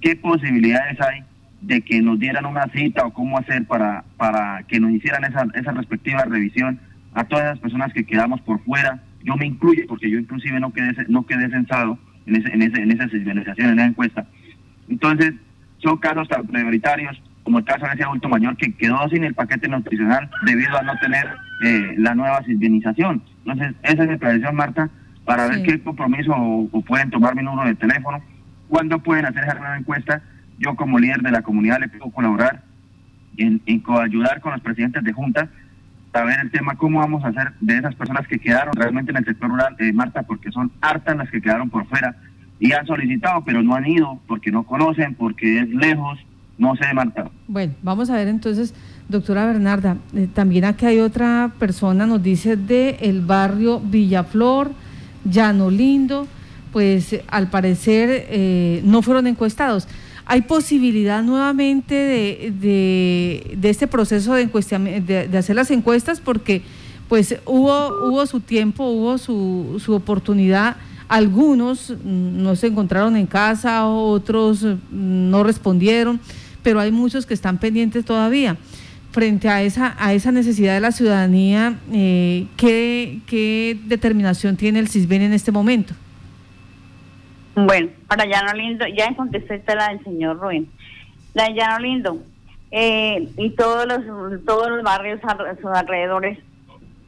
¿qué 0.00 0.16
posibilidades 0.16 1.00
hay 1.00 1.22
de 1.60 1.82
que 1.82 2.00
nos 2.00 2.18
dieran 2.18 2.46
una 2.46 2.66
cita 2.68 3.04
o 3.04 3.12
cómo 3.12 3.38
hacer 3.38 3.66
para, 3.66 4.04
para 4.16 4.62
que 4.64 4.80
nos 4.80 4.90
hicieran 4.92 5.24
esa, 5.24 5.46
esa 5.54 5.72
respectiva 5.72 6.24
revisión 6.24 6.80
a 7.14 7.24
todas 7.24 7.44
las 7.44 7.58
personas 7.58 7.92
que 7.92 8.04
quedamos 8.04 8.40
por 8.40 8.62
fuera? 8.64 9.02
Yo 9.22 9.36
me 9.36 9.46
incluyo 9.46 9.84
porque 9.88 10.10
yo 10.10 10.18
inclusive 10.18 10.60
no 10.60 10.72
quedé, 10.72 10.92
no 11.08 11.26
quedé 11.26 11.50
censado 11.50 11.98
en, 12.26 12.36
ese, 12.36 12.52
en, 12.52 12.62
ese, 12.62 12.82
en 12.82 12.90
esa 12.92 13.04
en 13.12 13.38
esa 13.38 13.84
encuesta. 13.84 14.26
Entonces, 14.88 15.34
son 15.78 15.96
casos 15.98 16.28
tan 16.28 16.46
prioritarios 16.46 17.20
como 17.42 17.58
el 17.58 17.64
caso 17.64 17.86
de 17.86 17.92
ese 17.92 18.04
adulto 18.04 18.28
mayor 18.28 18.56
que 18.56 18.74
quedó 18.74 19.08
sin 19.08 19.24
el 19.24 19.34
paquete 19.34 19.68
nutricional 19.68 20.28
debido 20.44 20.76
a 20.76 20.82
no 20.82 20.98
tener 20.98 21.26
eh, 21.64 21.94
la 21.96 22.14
nueva 22.14 22.42
civilización. 22.42 23.22
Entonces, 23.44 23.74
esa 23.82 24.02
es 24.04 24.10
mi 24.10 24.16
predicción, 24.16 24.54
Marta, 24.54 24.90
para 25.24 25.48
ver 25.48 25.62
qué 25.62 25.82
compromiso 25.82 26.32
o, 26.34 26.82
pueden 26.82 27.10
tomar 27.10 27.34
mi 27.34 27.42
número 27.42 27.68
de 27.68 27.74
teléfono, 27.74 28.22
cuándo 28.68 28.98
pueden 28.98 29.24
hacer 29.24 29.44
esa 29.44 29.54
nueva 29.54 29.78
encuesta. 29.78 30.22
Yo 30.58 30.74
como 30.74 30.98
líder 30.98 31.22
de 31.22 31.30
la 31.30 31.42
comunidad 31.42 31.80
le 31.80 31.88
puedo 31.88 32.10
colaborar 32.10 32.62
en, 33.36 33.62
en 33.66 33.80
coayudar 33.80 34.40
con 34.40 34.52
los 34.52 34.60
presidentes 34.60 35.04
de 35.04 35.12
junta 35.12 35.48
a 36.18 36.24
ver 36.24 36.40
el 36.40 36.50
tema, 36.50 36.76
cómo 36.76 36.98
vamos 36.98 37.24
a 37.24 37.28
hacer 37.28 37.52
de 37.60 37.78
esas 37.78 37.94
personas 37.94 38.26
que 38.26 38.38
quedaron 38.38 38.74
realmente 38.74 39.10
en 39.10 39.18
el 39.18 39.24
sector 39.24 39.48
rural, 39.48 39.76
eh, 39.78 39.92
Marta, 39.92 40.22
porque 40.22 40.50
son 40.50 40.72
hartas 40.80 41.16
las 41.16 41.30
que 41.30 41.40
quedaron 41.40 41.70
por 41.70 41.86
fuera 41.86 42.16
y 42.60 42.72
han 42.72 42.86
solicitado, 42.86 43.42
pero 43.44 43.62
no 43.62 43.74
han 43.74 43.86
ido 43.86 44.18
porque 44.26 44.50
no 44.50 44.64
conocen, 44.64 45.14
porque 45.14 45.60
es 45.60 45.68
lejos, 45.68 46.18
no 46.56 46.74
sé, 46.76 46.92
Marta. 46.92 47.30
Bueno, 47.46 47.74
vamos 47.82 48.10
a 48.10 48.16
ver 48.16 48.28
entonces, 48.28 48.74
doctora 49.08 49.46
Bernarda, 49.46 49.96
eh, 50.14 50.28
también 50.32 50.64
aquí 50.64 50.86
hay 50.86 50.98
otra 50.98 51.52
persona, 51.58 52.06
nos 52.06 52.22
dice 52.22 52.56
de 52.56 52.98
el 53.00 53.20
barrio 53.20 53.80
Villaflor, 53.80 54.72
Llano 55.24 55.70
Lindo, 55.70 56.26
pues 56.72 57.20
al 57.28 57.48
parecer 57.48 58.26
eh, 58.28 58.80
no 58.84 59.02
fueron 59.02 59.26
encuestados. 59.26 59.88
¿Hay 60.26 60.42
posibilidad 60.42 61.22
nuevamente 61.22 61.94
de, 61.94 62.52
de, 63.56 63.68
este 63.68 63.86
proceso 63.86 64.34
de, 64.34 64.46
de, 64.46 65.28
de 65.28 65.38
hacer 65.38 65.56
las 65.56 65.70
encuestas? 65.70 66.20
Porque 66.20 66.62
pues 67.08 67.36
hubo, 67.46 67.88
hubo 68.06 68.26
su 68.26 68.40
tiempo, 68.40 68.84
hubo 68.84 69.16
su, 69.16 69.80
su 69.82 69.94
oportunidad 69.94 70.76
algunos 71.08 71.90
no 72.04 72.54
se 72.54 72.66
encontraron 72.66 73.16
en 73.16 73.26
casa, 73.26 73.86
otros 73.86 74.64
no 74.90 75.42
respondieron, 75.42 76.20
pero 76.62 76.80
hay 76.80 76.92
muchos 76.92 77.24
que 77.24 77.34
están 77.34 77.58
pendientes 77.58 78.04
todavía. 78.04 78.56
Frente 79.10 79.48
a 79.48 79.62
esa, 79.62 79.96
a 79.98 80.12
esa 80.12 80.32
necesidad 80.32 80.74
de 80.74 80.80
la 80.80 80.92
ciudadanía, 80.92 81.78
eh, 81.92 82.46
¿qué, 82.56 83.78
determinación 83.86 84.56
tiene 84.56 84.78
el 84.80 84.88
CISBEN 84.88 85.22
en 85.22 85.32
este 85.32 85.50
momento? 85.50 85.94
Bueno, 87.54 87.88
para 88.06 88.26
Llano 88.26 88.52
Lindo, 88.52 88.86
ya 88.86 89.12
contesté 89.16 89.62
la 89.74 89.88
del 89.88 90.04
señor 90.04 90.38
Rubén. 90.38 90.68
La 91.32 91.48
de 91.48 91.54
Llano 91.54 91.78
Lindo 91.78 92.18
eh, 92.70 93.28
y 93.38 93.50
todos 93.50 93.86
los, 93.86 94.44
todos 94.44 94.68
los 94.68 94.82
barrios 94.82 95.20
a 95.24 95.56
sus 95.56 95.70
alrededores, 95.72 96.38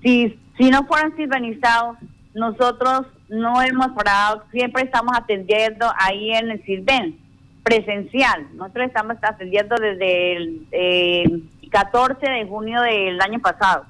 si, 0.02 0.38
si 0.56 0.70
no 0.70 0.86
fueran 0.86 1.14
silvanizados, 1.16 1.98
nosotros 2.34 3.06
no 3.30 3.62
hemos 3.62 3.88
parado, 3.92 4.44
siempre 4.50 4.82
estamos 4.82 5.16
atendiendo 5.16 5.86
ahí 5.96 6.32
en 6.32 6.50
el 6.50 6.64
Silven, 6.64 7.18
presencial. 7.62 8.46
Nosotros 8.54 8.88
estamos 8.88 9.16
atendiendo 9.22 9.76
desde 9.76 10.36
el 10.36 11.48
14 11.70 12.28
de 12.28 12.46
junio 12.46 12.82
del 12.82 13.20
año 13.20 13.38
pasado, 13.38 13.84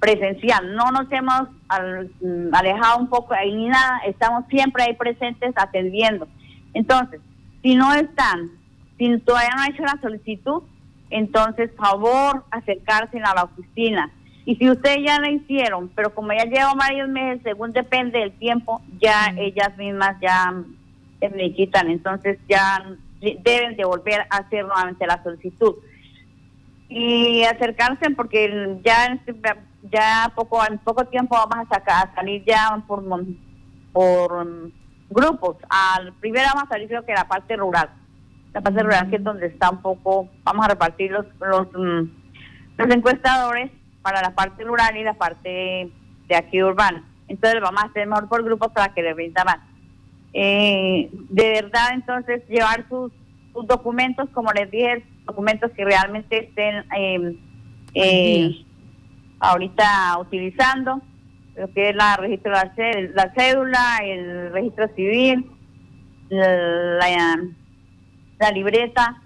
presencial. 0.00 0.74
No 0.74 0.90
nos 0.90 1.10
hemos 1.12 1.48
mm, 2.20 2.52
alejado 2.52 2.98
un 2.98 3.08
poco 3.08 3.34
ahí 3.34 3.54
ni 3.54 3.68
nada, 3.68 4.00
estamos 4.06 4.44
siempre 4.48 4.82
ahí 4.82 4.94
presentes 4.94 5.52
atendiendo. 5.56 6.26
Entonces, 6.74 7.20
si 7.62 7.76
no 7.76 7.94
están, 7.94 8.50
si 8.98 9.16
todavía 9.20 9.50
no 9.54 9.62
han 9.62 9.72
hecho 9.72 9.84
la 9.84 9.98
solicitud, 10.02 10.62
entonces 11.10 11.70
favor 11.76 12.44
acercarse 12.50 13.18
a 13.18 13.34
la 13.34 13.44
oficina 13.44 14.10
Y 14.46 14.54
si 14.54 14.70
ustedes 14.70 14.98
ya 15.04 15.20
la 15.20 15.28
hicieron, 15.28 15.88
pero 15.88 16.14
como 16.14 16.32
ya 16.32 16.44
lleva 16.44 16.72
varios 16.74 17.08
meses, 17.08 17.42
según 17.42 17.72
depende 17.72 18.20
del 18.20 18.30
tiempo, 18.38 18.80
ya 19.00 19.34
ellas 19.36 19.76
mismas 19.76 20.16
ya 20.20 20.54
me 21.20 21.52
quitan, 21.52 21.90
entonces 21.90 22.38
ya 22.48 22.80
deben 23.20 23.76
de 23.76 23.84
volver 23.84 24.20
a 24.30 24.36
hacer 24.36 24.64
nuevamente 24.64 25.04
la 25.04 25.20
solicitud. 25.24 25.74
Y 26.88 27.42
acercarse 27.42 28.10
porque 28.10 28.78
ya 28.84 29.18
ya 29.90 30.32
poco 30.36 30.64
en 30.64 30.78
poco 30.78 31.04
tiempo 31.06 31.34
vamos 31.34 31.66
a 31.66 31.74
sacar 31.74 32.06
a 32.06 32.14
salir 32.14 32.44
ya 32.44 32.80
por 32.86 33.02
por 33.92 34.46
grupos. 35.10 35.56
Al 35.68 36.12
primero 36.14 36.46
vamos 36.54 36.70
a 36.70 36.74
salir 36.74 36.86
creo 36.86 37.04
que 37.04 37.14
la 37.14 37.26
parte 37.26 37.56
rural. 37.56 37.90
La 38.52 38.60
parte 38.60 38.80
rural 38.80 39.10
que 39.10 39.16
es 39.16 39.24
donde 39.24 39.46
está 39.46 39.70
un 39.70 39.82
poco 39.82 40.28
vamos 40.44 40.66
a 40.66 40.68
repartir 40.68 41.10
los 41.10 41.26
los, 41.40 41.66
mm, 41.72 42.10
los 42.78 42.90
encuestadores 42.94 43.72
para 44.06 44.22
la 44.22 44.36
parte 44.36 44.62
rural 44.62 44.96
y 44.96 45.02
la 45.02 45.14
parte 45.14 45.90
de 46.28 46.36
aquí 46.36 46.62
urbana 46.62 47.02
entonces 47.28 47.60
vamos 47.60 47.82
a 47.82 47.86
hacer 47.86 48.06
mejor 48.06 48.28
por 48.28 48.44
grupos 48.44 48.72
para 48.72 48.92
que 48.94 49.02
les 49.02 49.16
rinda 49.16 49.44
más. 49.44 49.58
Eh, 50.32 51.08
de 51.12 51.48
verdad 51.50 51.88
entonces 51.94 52.46
llevar 52.48 52.86
sus, 52.88 53.10
sus 53.52 53.66
documentos 53.66 54.28
como 54.30 54.52
les 54.52 54.70
dije 54.70 55.04
documentos 55.24 55.70
que 55.72 55.84
realmente 55.84 56.44
estén 56.44 56.84
em, 56.94 57.36
eh, 57.94 58.64
ahorita 59.40 60.18
utilizando, 60.20 61.00
lo 61.56 61.72
que 61.72 61.90
es 61.90 61.96
la 61.96 62.16
registro 62.16 62.52
de 62.52 63.10
la, 63.14 63.32
cédula, 63.34 63.98
el 64.04 64.52
registro 64.52 64.88
civil, 64.94 65.50
la, 66.28 67.38
la, 68.38 68.50
libreta, 68.52 69.22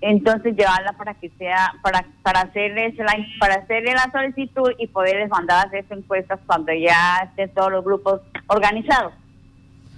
entonces 0.00 0.56
llevarla 0.56 0.92
para 0.94 1.14
que 1.14 1.28
sea 1.38 1.74
para 1.82 2.06
para 2.22 2.40
hacerles 2.40 2.96
la 2.96 3.14
para 3.38 3.56
hacerle 3.56 3.92
la 3.92 4.10
solicitud 4.10 4.72
y 4.78 4.86
poderles 4.86 5.28
mandar 5.28 5.66
a 5.66 5.68
hacer 5.68 5.84
encuestas 5.90 6.40
cuando 6.46 6.72
ya 6.72 7.18
estén 7.24 7.52
todos 7.54 7.70
los 7.70 7.84
grupos 7.84 8.20
organizados. 8.46 9.12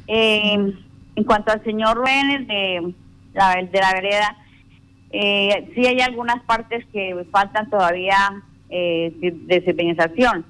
Eh, 0.08 0.74
en 1.14 1.24
cuanto 1.24 1.52
al 1.52 1.62
señor 1.62 1.96
Ruenes 1.96 2.48
de 2.48 2.94
la, 3.34 3.54
de 3.54 3.80
la 3.80 3.92
vereda, 3.92 4.36
eh, 5.10 5.70
sí 5.74 5.86
hay 5.86 6.00
algunas 6.00 6.42
partes 6.44 6.84
que 6.86 7.24
faltan 7.30 7.70
todavía 7.70 8.42
eh, 8.70 9.12
de 9.20 9.60
civilización, 9.60 10.44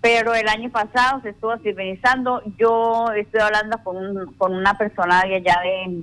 pero 0.00 0.34
el 0.34 0.48
año 0.48 0.70
pasado 0.70 1.20
se 1.20 1.30
estuvo 1.30 1.56
civilizando. 1.58 2.42
Yo 2.58 3.12
estoy 3.12 3.40
hablando 3.40 3.78
con, 3.84 4.34
con 4.38 4.54
una 4.54 4.74
persona 4.76 5.22
de 5.22 5.36
allá 5.36 5.58
de, 5.62 6.02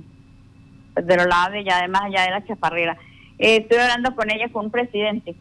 de 1.02 1.16
los 1.16 1.26
lados 1.26 1.52
de 1.52 1.58
allá, 1.58 1.82
de 1.82 1.88
más 1.88 2.02
allá 2.02 2.22
de 2.22 2.30
la 2.30 2.46
chaparrera. 2.46 2.96
Eh, 3.38 3.58
estoy 3.58 3.78
hablando 3.78 4.14
con 4.14 4.30
ella, 4.30 4.48
con 4.50 4.66
un 4.66 4.70
presidente. 4.70 5.34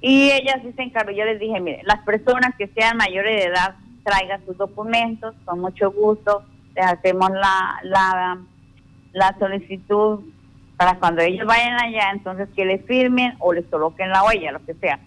Y 0.00 0.30
ella 0.30 0.60
sí 0.62 0.72
se 0.76 0.82
encargó. 0.82 1.12
Yo 1.12 1.24
les 1.24 1.40
dije, 1.40 1.60
mire, 1.60 1.80
las 1.84 2.02
personas 2.04 2.54
que 2.56 2.68
sean 2.68 2.96
mayores 2.96 3.36
de 3.36 3.50
edad, 3.50 3.74
traigan 4.04 4.44
sus 4.46 4.56
documentos, 4.56 5.34
con 5.44 5.60
mucho 5.60 5.90
gusto. 5.90 6.44
Les 6.74 6.86
hacemos 6.86 7.30
la, 7.30 7.80
la, 7.82 8.38
la 9.12 9.36
solicitud 9.38 10.20
para 10.76 10.98
cuando 10.98 11.22
ellos 11.22 11.46
vayan 11.46 11.80
allá, 11.80 12.10
entonces 12.12 12.48
que 12.54 12.64
les 12.64 12.84
firmen 12.84 13.34
o 13.38 13.52
les 13.52 13.64
coloquen 13.66 14.10
la 14.10 14.24
huella, 14.24 14.52
lo 14.52 14.64
que 14.64 14.74
sea. 14.74 15.00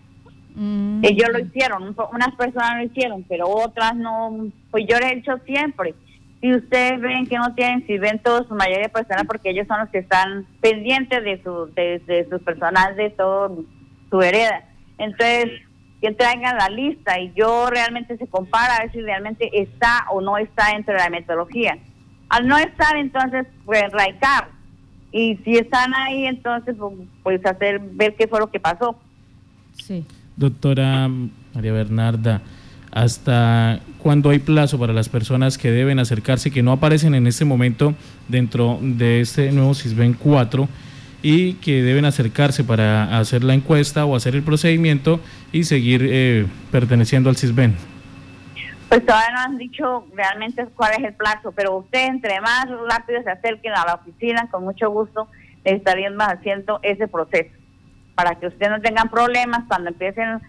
Mm. 0.55 1.01
Ellos 1.03 1.29
lo 1.31 1.39
hicieron, 1.39 1.95
unas 2.11 2.35
personas 2.35 2.77
lo 2.77 2.83
hicieron, 2.83 3.23
pero 3.29 3.47
otras 3.47 3.95
no, 3.95 4.47
pues 4.71 4.85
yo 4.87 4.97
les 4.97 5.11
he 5.11 5.15
dicho 5.17 5.37
siempre, 5.45 5.93
si 6.41 6.53
ustedes 6.53 7.01
ven 7.01 7.27
que 7.27 7.37
no 7.37 7.53
tienen, 7.53 7.85
si 7.85 7.97
ven 7.97 8.19
todos 8.19 8.47
su 8.47 8.55
mayoría 8.55 8.83
de 8.83 8.89
personas, 8.89 9.25
porque 9.25 9.49
ellos 9.49 9.67
son 9.67 9.79
los 9.79 9.89
que 9.89 9.99
están 9.99 10.45
pendientes 10.61 11.23
de 11.23 11.41
su, 11.43 11.71
de, 11.75 12.27
sus 12.29 12.41
personal, 12.41 12.95
de 12.95 13.09
todo 13.09 13.63
su 14.09 14.21
hereda. 14.21 14.63
Entonces, 14.97 15.61
que 16.01 16.11
traigan 16.13 16.57
la 16.57 16.69
lista 16.69 17.19
y 17.19 17.33
yo 17.35 17.69
realmente 17.69 18.17
se 18.17 18.27
compara 18.27 18.75
a 18.75 18.81
ver 18.83 18.91
si 18.91 19.01
realmente 19.01 19.49
está 19.53 20.05
o 20.11 20.21
no 20.21 20.37
está 20.37 20.67
dentro 20.73 20.93
de 20.93 20.99
la 20.99 21.09
metodología. 21.09 21.77
Al 22.29 22.47
no 22.47 22.57
estar, 22.57 22.95
entonces, 22.95 23.45
pues, 23.65 23.91
raicar 23.91 24.59
y 25.11 25.37
si 25.43 25.57
están 25.57 25.93
ahí, 25.93 26.25
entonces 26.25 26.75
pues, 26.77 26.93
pues 27.23 27.45
hacer 27.45 27.79
ver 27.79 28.15
qué 28.15 28.27
fue 28.27 28.39
lo 28.39 28.51
que 28.51 28.59
pasó. 28.59 28.95
Sí. 29.73 30.05
Doctora 30.35 31.09
María 31.53 31.73
Bernarda, 31.73 32.41
¿hasta 32.91 33.79
cuándo 33.97 34.29
hay 34.29 34.39
plazo 34.39 34.79
para 34.79 34.93
las 34.93 35.09
personas 35.09 35.57
que 35.57 35.71
deben 35.71 35.99
acercarse, 35.99 36.51
que 36.51 36.63
no 36.63 36.71
aparecen 36.71 37.15
en 37.15 37.27
este 37.27 37.45
momento 37.45 37.93
dentro 38.27 38.79
de 38.81 39.21
este 39.21 39.51
nuevo 39.51 39.73
CISBEN 39.73 40.13
4 40.13 40.67
y 41.21 41.53
que 41.55 41.83
deben 41.83 42.05
acercarse 42.05 42.63
para 42.63 43.17
hacer 43.19 43.43
la 43.43 43.53
encuesta 43.53 44.05
o 44.05 44.15
hacer 44.15 44.35
el 44.35 44.43
procedimiento 44.43 45.19
y 45.51 45.65
seguir 45.65 46.01
eh, 46.03 46.45
perteneciendo 46.71 47.29
al 47.29 47.35
CISBEN? 47.35 47.75
Pues 48.87 49.05
todavía 49.05 49.33
no 49.33 49.39
han 49.41 49.57
dicho 49.57 50.07
realmente 50.15 50.65
cuál 50.75 50.93
es 50.97 51.05
el 51.05 51.13
plazo, 51.13 51.51
pero 51.51 51.77
usted 51.77 52.07
entre 52.07 52.41
más 52.41 52.67
rápido 52.89 53.21
se 53.21 53.29
acerquen 53.29 53.73
a 53.73 53.85
la 53.85 53.95
oficina, 53.95 54.47
con 54.49 54.63
mucho 54.63 54.89
gusto 54.89 55.27
le 55.63 55.75
estaríamos 55.75 56.25
haciendo 56.25 56.79
ese 56.81 57.07
proceso, 57.07 57.51
para 58.15 58.35
que 58.35 58.47
usted 58.47 58.69
no 58.69 58.81
tengan 58.81 59.09
problemas 59.09 59.65
cuando 59.67 59.89
empiecen 59.89 60.39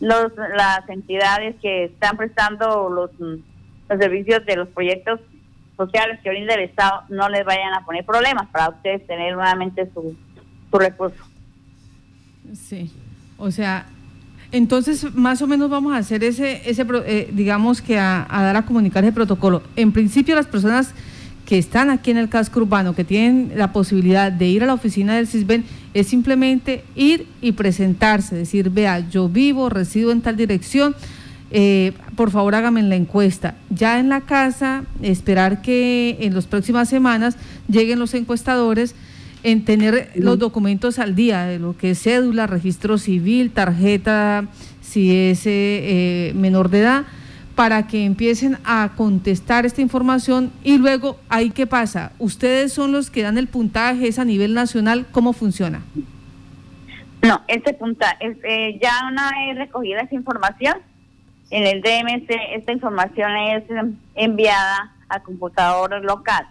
los, 0.00 0.32
las 0.56 0.88
entidades 0.88 1.56
que 1.60 1.84
están 1.84 2.16
prestando 2.16 2.88
los, 2.90 3.10
los 3.18 3.98
servicios 3.98 4.44
de 4.44 4.56
los 4.56 4.68
proyectos 4.68 5.20
sociales 5.76 6.18
que 6.22 6.30
brinda 6.30 6.54
el 6.54 6.62
Estado, 6.62 7.02
no 7.08 7.28
les 7.28 7.44
vayan 7.44 7.74
a 7.74 7.84
poner 7.84 8.04
problemas 8.04 8.48
para 8.48 8.70
ustedes 8.70 9.06
tener 9.06 9.34
nuevamente 9.34 9.88
su, 9.92 10.16
su 10.70 10.78
recurso. 10.78 11.22
Sí, 12.54 12.90
o 13.38 13.50
sea, 13.50 13.86
entonces, 14.52 15.14
más 15.14 15.42
o 15.42 15.46
menos 15.46 15.68
vamos 15.68 15.92
a 15.92 15.98
hacer 15.98 16.22
ese, 16.22 16.62
ese 16.68 16.86
eh, 17.06 17.28
digamos 17.32 17.82
que 17.82 17.98
a, 17.98 18.26
dar 18.30 18.56
a 18.56 18.62
comunicar 18.62 19.04
ese 19.04 19.12
protocolo. 19.12 19.62
En 19.74 19.92
principio, 19.92 20.34
las 20.34 20.46
personas 20.46 20.92
que 21.44 21.58
están 21.58 21.90
aquí 21.90 22.10
en 22.10 22.16
el 22.16 22.28
casco 22.28 22.60
urbano, 22.60 22.94
que 22.94 23.04
tienen 23.04 23.52
la 23.56 23.72
posibilidad 23.72 24.32
de 24.32 24.46
ir 24.46 24.62
a 24.62 24.66
la 24.66 24.74
oficina 24.74 25.16
del 25.16 25.26
CISBEN, 25.26 25.64
es 26.00 26.08
simplemente 26.08 26.84
ir 26.94 27.26
y 27.40 27.52
presentarse, 27.52 28.36
decir, 28.36 28.68
vea, 28.68 29.08
yo 29.08 29.30
vivo, 29.30 29.70
resido 29.70 30.12
en 30.12 30.20
tal 30.20 30.36
dirección, 30.36 30.94
eh, 31.50 31.92
por 32.16 32.30
favor 32.30 32.54
hágame 32.54 32.82
la 32.82 32.96
encuesta. 32.96 33.54
Ya 33.70 33.98
en 33.98 34.10
la 34.10 34.20
casa, 34.20 34.84
esperar 35.00 35.62
que 35.62 36.18
en 36.20 36.34
las 36.34 36.46
próximas 36.46 36.90
semanas 36.90 37.36
lleguen 37.66 37.98
los 37.98 38.12
encuestadores 38.12 38.94
en 39.42 39.64
tener 39.64 40.10
los 40.16 40.38
documentos 40.38 40.98
al 40.98 41.14
día, 41.14 41.44
de 41.44 41.58
lo 41.58 41.74
que 41.78 41.92
es 41.92 42.02
cédula, 42.02 42.46
registro 42.46 42.98
civil, 42.98 43.50
tarjeta, 43.50 44.48
si 44.82 45.10
es 45.10 45.46
eh, 45.46 45.50
eh, 45.50 46.32
menor 46.34 46.68
de 46.68 46.80
edad, 46.80 47.04
para 47.56 47.88
que 47.88 48.04
empiecen 48.04 48.58
a 48.64 48.90
contestar 48.96 49.66
esta 49.66 49.80
información 49.80 50.52
y 50.62 50.78
luego, 50.78 51.18
¿ahí 51.28 51.50
qué 51.50 51.66
pasa? 51.66 52.12
¿Ustedes 52.18 52.72
son 52.72 52.92
los 52.92 53.10
que 53.10 53.22
dan 53.22 53.38
el 53.38 53.48
puntaje, 53.48 54.06
es 54.06 54.18
a 54.18 54.24
nivel 54.24 54.54
nacional? 54.54 55.06
¿Cómo 55.10 55.32
funciona? 55.32 55.82
No, 57.22 57.40
este 57.48 57.72
puntaje, 57.72 58.36
eh, 58.44 58.78
ya 58.80 58.92
una 59.10 59.30
vez 59.30 59.56
recogida 59.56 60.02
esa 60.02 60.14
información, 60.14 60.76
en 61.50 61.66
el 61.66 61.80
DMC 61.80 62.28
esta 62.54 62.72
información 62.72 63.34
es 63.36 63.64
enviada 64.14 64.92
al 65.08 65.22
computador 65.22 66.04
local. 66.04 66.46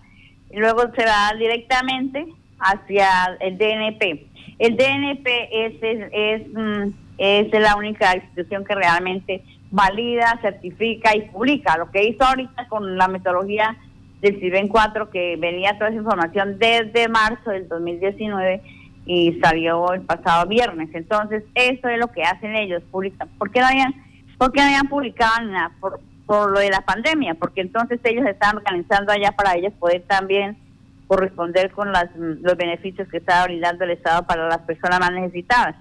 Luego 0.53 0.83
se 0.95 1.05
va 1.05 1.33
directamente 1.37 2.25
hacia 2.59 3.37
el 3.41 3.57
DNP. 3.57 4.25
El 4.57 4.77
DNP 4.77 5.27
es, 5.51 5.73
es, 5.81 6.47
mm, 6.53 6.93
es, 7.17 7.51
la 7.51 7.75
única 7.75 8.15
institución 8.15 8.63
que 8.63 8.73
realmente 8.73 9.43
valida, 9.75 10.39
certifica 10.41 11.15
y 11.15 11.23
publica. 11.23 11.77
Lo 11.77 11.91
que 11.91 12.05
hizo 12.05 12.23
ahorita 12.23 12.67
con 12.69 12.97
la 12.97 13.09
metodología 13.09 13.75
del 14.21 14.39
CIBEN 14.39 14.69
4, 14.69 15.09
que 15.09 15.35
venía 15.35 15.77
toda 15.77 15.89
esa 15.89 15.99
información 15.99 16.57
desde 16.57 17.09
marzo 17.09 17.51
del 17.51 17.67
2019 17.67 18.61
y 19.05 19.37
salió 19.43 19.91
el 19.91 20.01
pasado 20.01 20.47
viernes. 20.47 20.89
Entonces, 20.93 21.43
eso 21.53 21.89
es 21.89 21.99
lo 21.99 22.07
que 22.07 22.23
hacen 22.23 22.55
ellos, 22.55 22.81
publican. 22.89 23.27
¿Por 23.37 23.51
qué 23.51 23.59
no 23.59 23.67
habían, 23.67 23.93
por 24.37 24.53
qué 24.53 24.61
no 24.61 24.67
habían 24.67 24.87
publicado 24.87 25.43
nada? 25.43 25.71
Por, 25.81 25.99
lo 26.27 26.59
de 26.59 26.69
la 26.71 26.81
pandemia, 26.81 27.35
porque 27.35 27.61
entonces 27.61 27.99
ellos 28.03 28.25
están 28.25 28.57
organizando 28.57 29.11
allá 29.11 29.31
para 29.33 29.55
ellos 29.55 29.73
poder 29.73 30.05
también 30.07 30.57
corresponder 31.05 31.69
con 31.69 31.91
las, 31.91 32.07
los 32.15 32.57
beneficios 32.57 33.07
que 33.09 33.17
estaba 33.17 33.45
brindando 33.45 33.83
el 33.83 33.91
Estado 33.91 34.25
para 34.25 34.47
las 34.47 34.57
personas 34.59 34.99
más 34.99 35.11
necesitadas. 35.11 35.75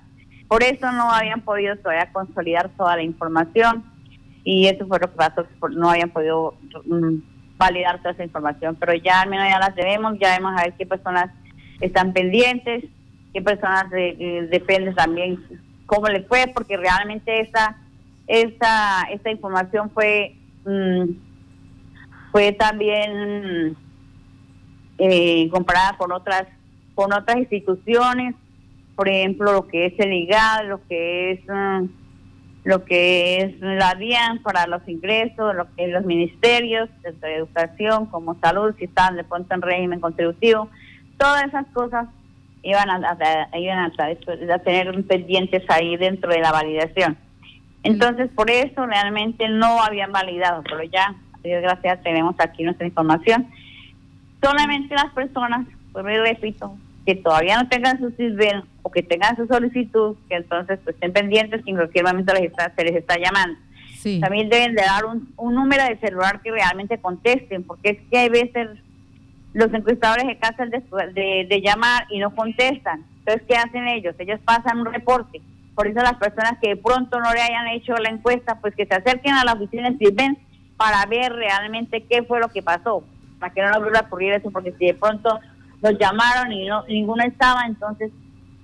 Por 0.49 0.63
eso 0.63 0.93
no 0.93 1.11
habían 1.11 1.41
podido 1.41 1.77
todavía 1.77 2.13
consolidar 2.13 2.71
toda 2.77 2.97
la 2.97 3.03
información 3.03 3.85
y 4.45 4.67
eso 4.67 4.87
fue 4.87 4.99
lo 5.01 5.11
que 5.11 5.17
pasó, 5.17 5.47
no 5.71 5.91
habían 5.91 6.11
podido 6.11 6.55
mm, 6.85 7.17
validar 7.57 7.99
toda 7.99 8.11
esa 8.13 8.25
información, 8.25 8.77
pero 8.79 8.95
ya 8.95 9.23
al 9.23 9.31
menos 9.31 9.47
ya 9.49 9.59
las 9.59 9.75
debemos, 9.75 10.19
ya 10.19 10.37
vemos 10.37 10.53
a 10.57 10.65
ver 10.65 10.75
qué 10.75 10.85
personas 10.87 11.31
están 11.81 12.13
pendientes, 12.13 12.85
qué 13.33 13.41
personas 13.43 13.91
dependen 13.91 14.95
también 14.95 15.43
cómo 15.87 16.09
les 16.09 16.27
fue, 16.29 16.47
porque 16.55 16.77
realmente 16.77 17.41
esa, 17.41 17.77
esa, 18.27 19.03
esta 19.11 19.31
información 19.31 19.91
fue, 19.91 20.37
mm, 20.65 21.11
fue 22.33 22.53
también 22.53 23.77
eh, 24.99 25.49
comparada 25.51 25.97
con 25.97 26.13
otras 26.13 26.47
con 26.95 27.13
otras 27.13 27.39
instituciones, 27.39 28.37
por 28.97 29.09
ejemplo, 29.09 29.53
lo 29.53 29.67
que 29.67 29.87
es 29.87 29.95
el 29.99 30.13
IGAD, 30.13 30.69
lo 30.69 30.87
que 30.87 31.33
es 31.33 31.41
mm, 31.49 31.87
lo 32.65 32.85
que 32.87 33.37
es 33.37 33.61
la 33.61 33.95
DIAN 33.95 34.43
para 34.43 34.67
los 34.67 34.87
ingresos, 34.89 35.55
lo 35.55 35.67
que 35.75 35.85
es 35.85 35.93
los 35.93 36.05
ministerios, 36.05 36.89
de 37.03 37.35
educación, 37.35 38.07
como 38.07 38.39
salud, 38.41 38.75
si 38.79 38.85
están 38.85 39.17
de 39.17 39.25
pronto 39.25 39.55
en 39.55 39.61
régimen 39.61 40.01
contributivo, 40.01 40.71
todas 41.19 41.45
esas 41.45 41.67
cosas 41.75 42.09
iban 42.63 42.89
a, 42.89 43.49
iban 43.59 43.93
a, 43.93 44.59
tener 44.61 45.05
pendientes 45.05 45.63
ahí 45.69 45.97
dentro 45.99 46.33
de 46.33 46.41
la 46.41 46.53
validación. 46.53 47.19
Entonces, 47.83 48.31
por 48.35 48.51
eso 48.51 48.87
realmente 48.87 49.47
no 49.51 49.83
habían 49.83 50.11
validado, 50.11 50.63
pero 50.63 50.83
ya, 50.85 51.15
Dios 51.43 51.61
gracias, 51.61 52.03
tenemos 52.03 52.35
aquí 52.39 52.63
nuestra 52.63 52.87
información. 52.87 53.47
Solamente 54.43 54.95
las 54.95 55.13
personas, 55.13 55.67
pues 55.93 56.03
me 56.03 56.19
repito, 56.19 56.75
que 57.05 57.15
todavía 57.17 57.61
no 57.61 57.69
tengan 57.69 57.99
su 57.99 58.11
CISBEN 58.11 58.63
o 58.83 58.91
que 58.91 59.03
tengan 59.03 59.37
su 59.37 59.47
solicitud, 59.47 60.17
que 60.29 60.37
entonces 60.37 60.79
pues, 60.85 60.95
estén 60.97 61.13
pendientes 61.13 61.63
que 61.65 61.71
en 61.71 61.77
cualquier 61.77 62.05
momento 62.05 62.33
les 62.35 62.53
se 62.77 62.85
les 62.85 62.97
está 62.97 63.17
llamando. 63.19 63.59
También 64.21 64.51
deben 64.51 64.75
de 64.75 64.83
dar 64.83 65.07
un, 65.07 65.33
un 65.39 65.55
número 65.55 65.83
de 65.85 65.97
celular 65.97 66.43
que 66.43 66.51
realmente 66.51 66.99
contesten, 66.99 67.63
porque 67.63 67.91
es 67.91 67.99
que 68.11 68.19
hay 68.19 68.29
veces 68.29 68.69
los 69.55 69.73
encuestadores 69.73 70.27
se 70.27 70.37
cansan 70.37 70.69
de, 70.69 71.47
de, 71.49 71.61
llamar 71.63 72.07
y 72.11 72.19
no 72.19 72.35
contestan. 72.35 73.05
Entonces, 73.21 73.43
¿qué 73.49 73.57
hacen 73.57 73.89
ellos? 73.89 74.15
Ellos 74.19 74.41
pasan 74.45 74.81
un 74.81 74.93
reporte. 74.93 75.41
Por 75.75 75.87
eso 75.87 76.01
las 76.03 76.17
personas 76.17 76.59
que 76.61 76.71
de 76.71 76.77
pronto 76.77 77.19
no 77.21 77.33
le 77.33 77.41
hayan 77.41 77.69
hecho 77.69 77.95
la 77.95 78.11
encuesta, 78.11 78.61
pues 78.61 78.75
que 78.75 78.85
se 78.85 78.95
acerquen 78.95 79.35
a 79.35 79.45
la 79.45 79.55
oficina 79.55 79.91
de 79.91 79.97
Sirven 79.99 80.39
para 80.77 81.07
ver 81.07 81.33
realmente 81.33 82.03
qué 82.03 82.25
fue 82.25 82.41
lo 82.41 82.49
que 82.49 82.63
pasó, 82.63 83.05
para 83.39 83.55
que 83.55 83.63
no 83.63 83.71
nos 83.71 83.81
vuelva 83.81 84.01
a 84.01 84.03
ocurrir 84.03 84.33
eso, 84.33 84.51
porque 84.51 84.73
si 84.73 84.87
de 84.87 84.95
pronto 84.95 85.41
los 85.85 85.99
llamaron 85.99 86.51
y 86.53 86.67
no 86.67 86.85
ninguno 86.87 87.23
estaba, 87.23 87.67
entonces 87.67 88.11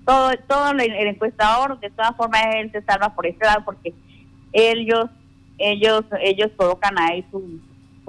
todo 0.05 0.33
todo 0.49 0.71
el, 0.73 0.81
encuestador 0.81 1.79
de 1.79 1.91
todas 1.91 2.17
formas 2.17 2.43
él 2.57 2.73
se 2.73 2.83
salva 2.83 3.15
por 3.15 3.27
ese 3.27 3.45
lado 3.45 3.63
porque 3.65 3.95
ellos 4.53 5.07
ellos 5.59 6.05
ellos 6.21 6.51
colocan 6.57 6.99
ahí 6.99 7.25
su 7.31 7.61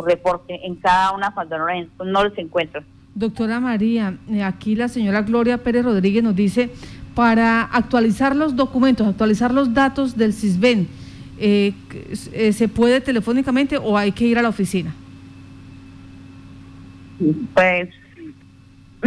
reporte 0.01 0.65
en 0.65 0.75
cada 0.75 1.11
una 1.11 1.31
cuando 1.33 1.57
no, 1.59 1.65
no 2.05 2.23
los 2.23 2.37
encuentran. 2.37 2.83
Doctora 3.13 3.59
María, 3.59 4.17
eh, 4.29 4.41
aquí 4.41 4.75
la 4.75 4.87
señora 4.87 5.21
Gloria 5.21 5.57
Pérez 5.57 5.83
Rodríguez 5.83 6.23
nos 6.23 6.35
dice, 6.35 6.69
para 7.13 7.63
actualizar 7.63 8.35
los 8.35 8.55
documentos, 8.55 9.05
actualizar 9.05 9.53
los 9.53 9.73
datos 9.73 10.15
del 10.15 10.33
CISBEN, 10.33 10.87
eh, 11.37 11.73
eh, 12.31 12.53
¿se 12.53 12.67
puede 12.69 13.01
telefónicamente 13.01 13.77
o 13.77 13.97
hay 13.97 14.13
que 14.13 14.25
ir 14.25 14.39
a 14.39 14.41
la 14.41 14.49
oficina? 14.49 14.95
Pues, 17.53 17.89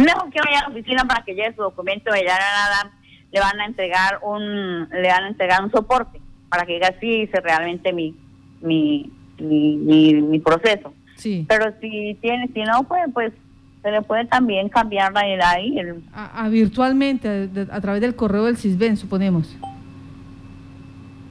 mejor 0.03 0.29
que 0.29 0.39
vaya 0.45 0.59
a 0.59 0.69
la 0.69 0.75
oficina 0.75 1.05
para 1.05 1.23
que 1.23 1.35
lleve 1.35 1.55
su 1.55 1.61
documento, 1.61 2.13
ella 2.13 2.37
nada, 2.37 2.91
le 3.31 3.39
van 3.39 3.59
a 3.59 3.65
entregar 3.65 4.19
un, 4.23 4.89
le 4.89 5.07
van 5.07 5.23
a 5.23 5.27
entregar 5.27 5.63
un 5.63 5.71
soporte 5.71 6.21
para 6.49 6.65
que 6.65 6.73
diga 6.73 6.93
sí 6.99 7.23
hice 7.23 7.41
realmente 7.41 7.91
mi, 7.91 8.15
mi, 8.61 9.11
mi, 9.39 10.13
mi, 10.13 10.39
proceso. 10.39 10.93
Sí. 11.15 11.45
Pero 11.47 11.73
si 11.81 12.17
tiene, 12.21 12.49
si 12.53 12.61
no, 12.61 12.83
pues, 12.83 13.03
pues 13.13 13.33
se 13.81 13.91
le 13.91 14.01
puede 14.01 14.25
también 14.25 14.69
cambiar 14.69 15.11
la 15.13 15.27
edad 15.27 15.51
ahí. 15.51 15.77
A, 16.13 16.47
virtualmente, 16.49 17.49
a, 17.71 17.81
través 17.81 18.01
del 18.01 18.15
correo 18.15 18.45
del 18.45 18.57
CISBEN, 18.57 18.97
suponemos. 18.97 19.57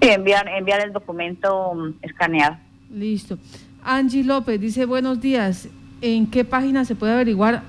Sí, 0.00 0.08
enviar, 0.10 0.48
enviar 0.48 0.80
el 0.82 0.92
documento 0.92 1.70
um, 1.70 1.94
escaneado. 2.02 2.56
Listo. 2.90 3.38
Angie 3.82 4.24
López 4.24 4.60
dice, 4.60 4.86
buenos 4.86 5.20
días. 5.20 5.68
¿En 6.00 6.30
qué 6.30 6.44
página 6.44 6.84
se 6.84 6.94
puede 6.94 7.14
averiguar 7.14 7.62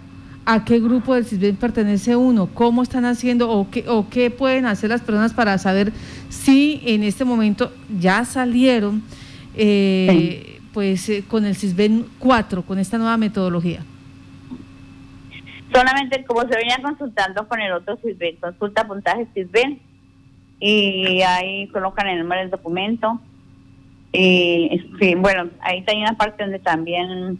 a 0.45 0.63
qué 0.63 0.79
grupo 0.79 1.15
del 1.15 1.25
CISBEN 1.25 1.55
pertenece 1.55 2.15
uno? 2.15 2.47
¿Cómo 2.53 2.83
están 2.83 3.05
haciendo 3.05 3.49
o 3.49 3.69
qué, 3.69 3.85
o 3.87 4.09
qué 4.09 4.29
pueden 4.29 4.65
hacer 4.65 4.89
las 4.89 5.01
personas 5.01 5.33
para 5.33 5.57
saber 5.57 5.91
si 6.29 6.81
en 6.85 7.03
este 7.03 7.25
momento 7.25 7.71
ya 7.99 8.25
salieron? 8.25 9.03
eh, 9.55 10.59
pues 10.73 11.07
eh, 11.09 11.23
con 11.27 11.45
el 11.45 11.55
CISBEN 11.55 12.05
4, 12.19 12.63
con 12.63 12.79
esta 12.79 12.97
nueva 12.97 13.17
metodología? 13.17 13.81
Solamente 15.73 16.23
como 16.25 16.41
se 16.41 16.55
venía 16.55 16.77
consultando 16.81 17.47
con 17.47 17.59
el 17.61 17.71
otro 17.73 17.97
CISBEN, 17.97 18.37
consulta 18.37 18.87
puntaje 18.87 19.27
CISBEN 19.33 19.79
y 20.59 21.21
ahí 21.21 21.67
colocan 21.67 22.07
el 22.07 22.19
número 22.19 22.41
del 22.41 22.51
documento. 22.51 23.19
Y 24.13 24.81
bueno, 25.17 25.49
ahí 25.59 25.83
hay 25.85 26.01
una 26.01 26.15
parte 26.15 26.43
donde 26.43 26.59
también 26.59 27.37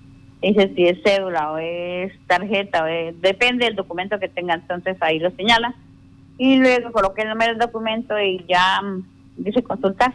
dice 0.50 0.72
si 0.76 0.86
es 0.88 1.02
cédula 1.04 1.52
o 1.52 1.58
es 1.58 2.14
tarjeta, 2.28 2.84
o 2.84 2.88
depende 3.22 3.66
del 3.66 3.76
documento 3.76 4.20
que 4.20 4.30
tenga, 4.30 4.56
entonces 4.56 4.98
ahí 5.02 5.20
lo 5.20 5.32
señala. 5.32 5.76
Y 6.38 6.58
luego 6.58 6.92
coloca 6.92 7.22
el 7.22 7.30
número 7.30 7.54
del 7.54 7.60
documento 7.60 8.20
y 8.20 8.44
ya 8.48 8.82
mm, 8.82 9.04
dice 9.38 9.64
consultar. 9.64 10.14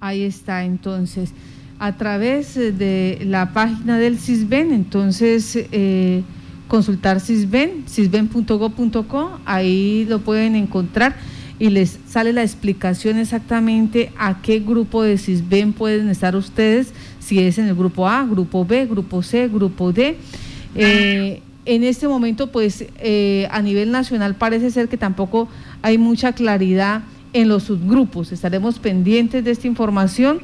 Ahí 0.00 0.24
está, 0.24 0.64
entonces, 0.64 1.34
a 1.78 1.96
través 1.96 2.56
eh, 2.56 2.72
de 2.72 3.18
la 3.24 3.52
página 3.52 3.98
del 3.98 4.18
CISBEN, 4.18 4.72
entonces 4.72 5.56
eh, 5.70 6.22
consultar 6.66 7.20
CISBEN, 7.20 7.84
cisben.go.co, 7.86 9.40
ahí 9.44 10.06
lo 10.08 10.20
pueden 10.20 10.56
encontrar 10.56 11.14
y 11.58 11.70
les 11.70 12.00
sale 12.08 12.32
la 12.32 12.42
explicación 12.42 13.18
exactamente 13.18 14.10
a 14.18 14.42
qué 14.42 14.58
grupo 14.58 15.02
de 15.02 15.18
CISBEN 15.18 15.74
pueden 15.74 16.08
estar 16.08 16.34
ustedes, 16.34 16.92
si 17.22 17.40
es 17.40 17.58
en 17.58 17.68
el 17.68 17.74
grupo 17.74 18.08
A, 18.08 18.24
grupo 18.24 18.64
B, 18.64 18.86
grupo 18.86 19.22
C, 19.22 19.48
grupo 19.48 19.92
D. 19.92 20.16
Eh, 20.74 21.42
en 21.64 21.84
este 21.84 22.08
momento, 22.08 22.50
pues 22.50 22.84
a 23.50 23.62
nivel 23.62 23.92
nacional 23.92 24.34
parece 24.34 24.70
ser 24.70 24.88
que 24.88 24.96
tampoco 24.96 25.48
hay 25.82 25.96
mucha 25.96 26.32
claridad 26.32 27.02
en 27.32 27.48
los 27.48 27.64
subgrupos. 27.64 28.32
Estaremos 28.32 28.78
pendientes 28.78 29.44
de 29.44 29.50
esta 29.50 29.66
información. 29.66 30.40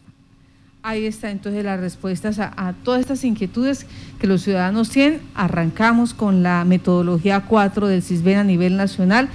ahí 0.82 1.06
está 1.06 1.30
entonces 1.30 1.64
las 1.64 1.80
respuestas 1.80 2.38
a, 2.38 2.74
todas 2.84 3.00
estas 3.00 3.24
inquietudes 3.24 3.86
que 4.20 4.26
los 4.26 4.42
ciudadanos 4.42 4.90
tienen. 4.90 5.22
Arrancamos 5.34 6.12
con 6.12 6.42
la 6.42 6.62
metodología 6.64 7.40
4 7.40 7.86
del 7.88 8.02
CISBEN 8.02 8.36
a 8.36 8.44
nivel 8.44 8.76
nacional. 8.76 9.30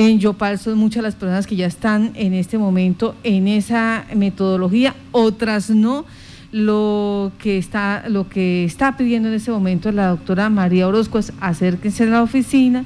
En 0.00 0.20
Yopal 0.20 0.60
son 0.60 0.78
muchas 0.78 1.02
las 1.02 1.16
personas 1.16 1.48
que 1.48 1.56
ya 1.56 1.66
están 1.66 2.12
en 2.14 2.32
este 2.32 2.56
momento 2.56 3.16
en 3.24 3.48
esa 3.48 4.06
metodología, 4.14 4.94
otras 5.10 5.70
no 5.70 6.04
lo 6.52 7.32
que 7.40 7.58
está 7.58 8.04
lo 8.08 8.28
que 8.28 8.64
está 8.64 8.96
pidiendo 8.96 9.28
en 9.28 9.34
este 9.34 9.50
momento 9.50 9.90
la 9.90 10.06
doctora 10.06 10.50
María 10.50 10.86
Orozco 10.86 11.18
es 11.18 11.32
acérquense 11.40 12.04
a 12.04 12.06
la 12.06 12.22
oficina 12.22 12.84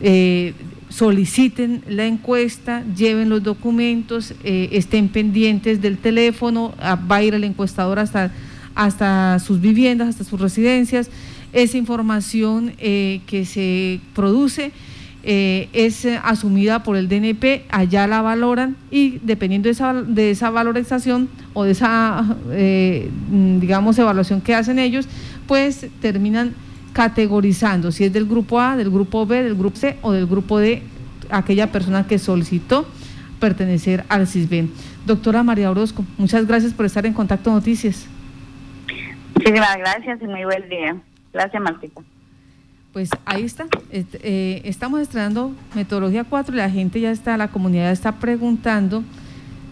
eh, 0.00 0.54
soliciten 0.90 1.82
la 1.88 2.06
encuesta, 2.06 2.84
lleven 2.94 3.30
los 3.30 3.42
documentos, 3.42 4.32
eh, 4.44 4.68
estén 4.70 5.08
pendientes 5.08 5.82
del 5.82 5.98
teléfono, 5.98 6.72
va 6.80 7.16
a 7.16 7.22
ir 7.24 7.34
el 7.34 7.42
encuestador 7.42 7.98
hasta, 7.98 8.30
hasta 8.76 9.40
sus 9.40 9.60
viviendas, 9.60 10.10
hasta 10.10 10.22
sus 10.22 10.40
residencias. 10.40 11.10
Esa 11.52 11.78
información 11.78 12.74
eh, 12.78 13.22
que 13.26 13.44
se 13.44 13.98
produce 14.14 14.70
es 15.24 16.06
asumida 16.22 16.82
por 16.82 16.96
el 16.96 17.08
DNP, 17.08 17.64
allá 17.70 18.06
la 18.06 18.20
valoran 18.22 18.76
y 18.90 19.18
dependiendo 19.22 19.68
de 19.68 19.72
esa, 19.72 19.94
de 19.94 20.30
esa 20.30 20.50
valorización 20.50 21.28
o 21.54 21.64
de 21.64 21.72
esa, 21.72 22.36
digamos, 23.30 23.98
evaluación 23.98 24.40
que 24.40 24.54
hacen 24.54 24.78
ellos, 24.78 25.08
pues 25.46 25.86
terminan 26.00 26.54
categorizando 26.92 27.90
si 27.90 28.04
es 28.04 28.12
del 28.12 28.26
grupo 28.26 28.60
A, 28.60 28.76
del 28.76 28.90
grupo 28.90 29.26
B, 29.26 29.42
del 29.42 29.56
grupo 29.56 29.76
C 29.76 29.96
o 30.02 30.12
del 30.12 30.26
grupo 30.26 30.58
D, 30.58 30.82
aquella 31.30 31.72
persona 31.72 32.06
que 32.06 32.18
solicitó 32.18 32.86
pertenecer 33.40 34.04
al 34.08 34.26
CISBEN. 34.26 34.70
Doctora 35.04 35.42
María 35.42 35.70
Orozco, 35.70 36.04
muchas 36.16 36.46
gracias 36.46 36.72
por 36.72 36.86
estar 36.86 37.04
en 37.04 37.12
Contacto 37.12 37.50
Noticias. 37.50 38.06
Muchísimas 39.34 39.76
gracias 39.76 40.22
y 40.22 40.26
muy 40.26 40.44
buen 40.44 40.68
día. 40.68 40.96
Gracias, 41.32 41.62
Martita. 41.62 42.00
Pues 42.94 43.10
ahí 43.24 43.42
está. 43.42 43.66
Eh, 43.90 44.62
estamos 44.64 45.00
estrenando 45.00 45.50
metodología 45.74 46.22
4 46.22 46.54
y 46.54 46.58
la 46.58 46.70
gente 46.70 47.00
ya 47.00 47.10
está, 47.10 47.36
la 47.36 47.48
comunidad 47.48 47.90
está 47.90 48.12
preguntando 48.20 49.02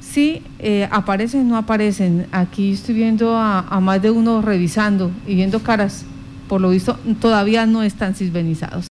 si 0.00 0.42
eh, 0.58 0.88
aparecen 0.90 1.42
o 1.42 1.44
no 1.50 1.56
aparecen. 1.56 2.26
Aquí 2.32 2.72
estoy 2.72 2.96
viendo 2.96 3.37
a, 3.37 3.61
a 3.61 3.78
más 3.78 4.02
de 4.02 4.11
uno 4.11 4.42
revisando 4.42 5.12
y 5.24 5.37
viendo 5.37 5.61
caras 5.61 6.04
por 6.48 6.61
lo 6.61 6.70
visto 6.70 6.98
todavía 7.20 7.64
no 7.64 7.85
están 7.85 8.16
cisbenizados. 8.16 8.80